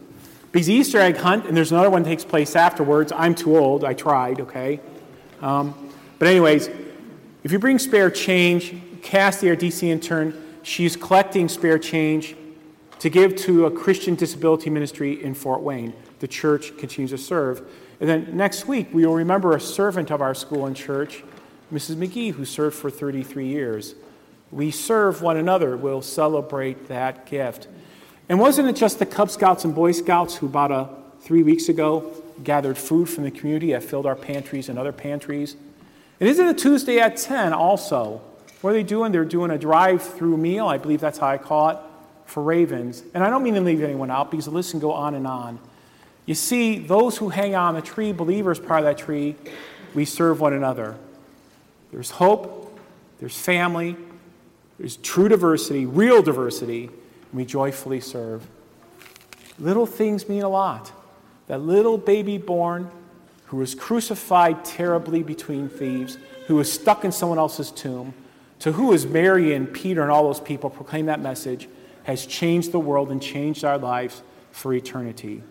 Because 0.52 0.68
Easter 0.68 0.98
egg 0.98 1.18
hunt, 1.18 1.46
and 1.46 1.56
there's 1.56 1.72
another 1.72 1.92
one 1.92 2.02
that 2.02 2.10
takes 2.10 2.26
place 2.26 2.56
afterwards. 2.56 3.12
I'm 3.16 3.36
too 3.36 3.56
old. 3.60 3.84
I 3.84 3.94
tried, 3.94 4.42
okay? 4.42 4.80
Um, 5.42 5.92
but, 6.18 6.28
anyways, 6.28 6.70
if 7.44 7.52
you 7.52 7.60
bring 7.60 7.80
spare 7.80 8.12
change, 8.12 8.76
Cassie, 9.02 9.50
our 9.50 9.56
DC 9.56 9.84
intern, 9.84 10.60
she's 10.64 10.96
collecting 10.96 11.48
spare 11.48 11.80
change 11.80 12.36
to 13.00 13.10
give 13.10 13.36
to 13.38 13.66
a 13.66 13.72
Christian 13.72 14.16
disability 14.16 14.70
ministry 14.70 15.24
in 15.24 15.34
Fort 15.34 15.62
Wayne. 15.62 15.94
The 16.20 16.28
church 16.28 16.78
continues 16.78 17.12
to 17.12 17.18
serve. 17.18 17.68
And 18.00 18.10
then 18.10 18.36
next 18.36 18.68
week, 18.68 18.90
we 18.94 19.06
will 19.06 19.16
remember 19.16 19.56
a 19.56 19.62
servant 19.62 20.12
of 20.12 20.22
our 20.22 20.34
school 20.34 20.66
and 20.66 20.76
church, 20.76 21.24
Mrs. 21.74 21.96
McGee, 21.96 22.34
who 22.34 22.46
served 22.46 22.76
for 22.76 22.90
33 22.90 23.48
years. 23.48 23.96
We 24.52 24.72
serve 24.72 25.22
one 25.22 25.38
another. 25.38 25.78
We'll 25.78 26.02
celebrate 26.02 26.88
that 26.88 27.26
gift. 27.26 27.68
And 28.28 28.40
wasn't 28.40 28.68
it 28.70 28.76
just 28.76 29.00
the 29.00 29.06
Cub 29.06 29.32
Scouts 29.32 29.64
and 29.64 29.74
Boy 29.74 29.92
Scouts 29.92 30.36
who, 30.36 30.48
about 30.48 30.72
a, 30.72 30.90
three 31.22 31.44
weeks 31.44 31.70
ago, 31.70 32.12
gathered 32.44 32.78
food 32.78 33.10
from 33.10 33.24
the 33.24 33.32
community, 33.32 33.72
have 33.72 33.84
filled 33.84 34.06
our 34.06 34.16
pantries 34.16 34.70
and 34.70 34.80
other 34.80 34.92
pantries? 34.92 35.56
And 36.20 36.28
isn't 36.28 36.46
a 36.46 36.54
Tuesday 36.54 37.00
at 37.00 37.18
10 37.18 37.54
also? 37.54 38.22
What 38.62 38.72
are 38.72 38.74
they 38.74 38.84
doing? 38.84 39.12
They're 39.12 39.26
doing 39.26 39.52
a 39.52 39.58
drive 39.58 40.04
through 40.04 40.38
meal, 40.38 40.68
I 40.68 40.78
believe 40.78 41.00
that's 41.00 41.18
how 41.18 41.28
I 41.28 41.38
call 41.38 41.70
it, 41.70 41.78
for 42.26 42.44
ravens. 42.44 43.04
And 43.14 43.24
I 43.24 43.30
don't 43.30 43.44
mean 43.44 43.54
to 43.56 43.62
leave 43.62 43.82
anyone 43.82 44.12
out 44.12 44.32
because 44.32 44.46
the 44.46 44.52
list 44.52 44.72
can 44.72 44.80
go 44.80 44.92
on 44.92 45.16
and 45.16 45.26
on. 45.26 45.60
You 46.26 46.36
see, 46.36 46.78
those 46.78 47.18
who 47.18 47.30
hang 47.30 47.56
on 47.56 47.74
the 47.74 47.82
tree, 47.82 48.12
believers 48.12 48.60
part 48.60 48.82
of 48.82 48.86
that 48.86 48.98
tree, 48.98 49.36
we 49.96 50.06
serve 50.06 50.42
one 50.42 50.54
another. 50.54 50.96
There's 51.92 52.12
hope, 52.12 52.78
there's 53.20 53.38
family, 53.38 53.96
there's 54.78 54.98
true 54.98 55.28
diversity, 55.28 55.86
real 55.86 56.22
diversity, 56.22 56.86
and 56.86 57.34
we 57.34 57.46
joyfully 57.46 58.00
serve. 58.00 58.48
Little 59.58 59.86
things 59.86 60.30
mean 60.30 60.44
a 60.44 60.50
lot. 60.50 60.92
That 61.50 61.62
little 61.62 61.98
baby 61.98 62.38
born 62.38 62.92
who 63.46 63.58
was 63.58 63.74
crucified 63.74 64.64
terribly 64.64 65.24
between 65.24 65.68
thieves, 65.68 66.20
who 66.46 66.56
was 66.56 66.72
stuck 66.72 67.04
in 67.04 67.12
someone 67.12 67.40
else's 67.40 67.72
tomb, 67.72 68.14
to 68.60 68.72
who 68.74 68.94
is 68.94 69.08
Mary 69.08 69.56
and 69.56 69.74
Peter 69.74 70.04
and 70.04 70.12
all 70.12 70.26
those 70.26 70.40
people 70.40 70.70
proclaim 70.70 71.08
that 71.08 71.20
message, 71.20 71.68
has 72.04 72.28
changed 72.28 72.72
the 72.72 72.80
world 72.80 73.10
and 73.10 73.20
changed 73.20 73.66
our 73.66 73.80
lives 73.80 74.22
for 74.52 74.76
eternity. 74.76 75.42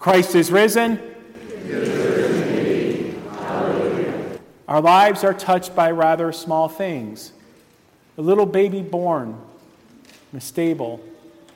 Christ 0.00 0.34
is 0.34 0.50
risen. 0.50 0.98
Our 4.66 4.80
lives 4.80 5.22
are 5.22 5.34
touched 5.34 5.76
by 5.76 5.92
rather 5.92 6.32
small 6.32 6.68
things. 6.68 7.32
A 8.18 8.22
little 8.22 8.46
baby 8.46 8.82
born 8.82 9.40
in 10.32 10.38
a 10.38 10.40
stable, 10.40 11.00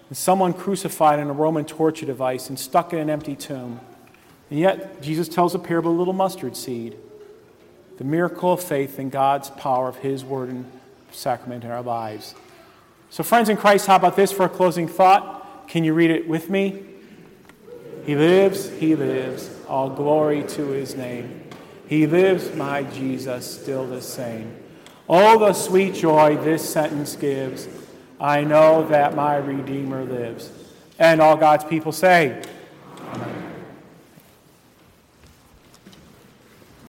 and 0.08 0.16
someone 0.16 0.52
crucified 0.52 1.18
in 1.18 1.28
a 1.28 1.32
Roman 1.32 1.64
torture 1.64 2.06
device 2.06 2.48
and 2.48 2.58
stuck 2.58 2.92
in 2.92 2.98
an 2.98 3.10
empty 3.10 3.34
tomb. 3.34 3.80
And 4.50 4.60
yet, 4.60 5.02
Jesus 5.02 5.28
tells 5.28 5.54
a 5.54 5.58
parable 5.58 5.90
of 5.90 5.96
a 5.96 5.98
little 5.98 6.14
mustard 6.14 6.56
seed 6.56 6.96
the 7.98 8.04
miracle 8.04 8.52
of 8.52 8.62
faith 8.62 8.98
in 8.98 9.08
God's 9.08 9.50
power 9.50 9.88
of 9.88 9.96
His 9.96 10.24
word 10.24 10.50
and 10.50 10.70
sacrament 11.12 11.64
in 11.64 11.70
our 11.70 11.82
lives. 11.82 12.34
So, 13.10 13.22
friends 13.22 13.48
in 13.48 13.56
Christ, 13.56 13.86
how 13.86 13.96
about 13.96 14.16
this 14.16 14.32
for 14.32 14.44
a 14.44 14.48
closing 14.48 14.86
thought? 14.86 15.66
Can 15.68 15.82
you 15.82 15.94
read 15.94 16.10
it 16.10 16.28
with 16.28 16.50
me? 16.50 16.84
He 18.04 18.14
lives, 18.14 18.68
He 18.70 18.94
lives. 18.94 19.50
All 19.66 19.90
glory 19.90 20.42
to 20.44 20.66
His 20.68 20.94
name. 20.94 21.42
He 21.88 22.06
lives, 22.06 22.54
my 22.54 22.82
Jesus, 22.82 23.60
still 23.60 23.86
the 23.86 24.02
same. 24.02 24.54
Oh, 25.08 25.38
the 25.38 25.52
sweet 25.52 25.94
joy 25.94 26.36
this 26.36 26.68
sentence 26.68 27.16
gives. 27.16 27.68
I 28.20 28.44
know 28.44 28.86
that 28.88 29.14
my 29.14 29.36
Redeemer 29.36 30.04
lives. 30.04 30.50
And 30.98 31.20
all 31.20 31.36
God's 31.36 31.64
people 31.64 31.92
say, 31.92 32.42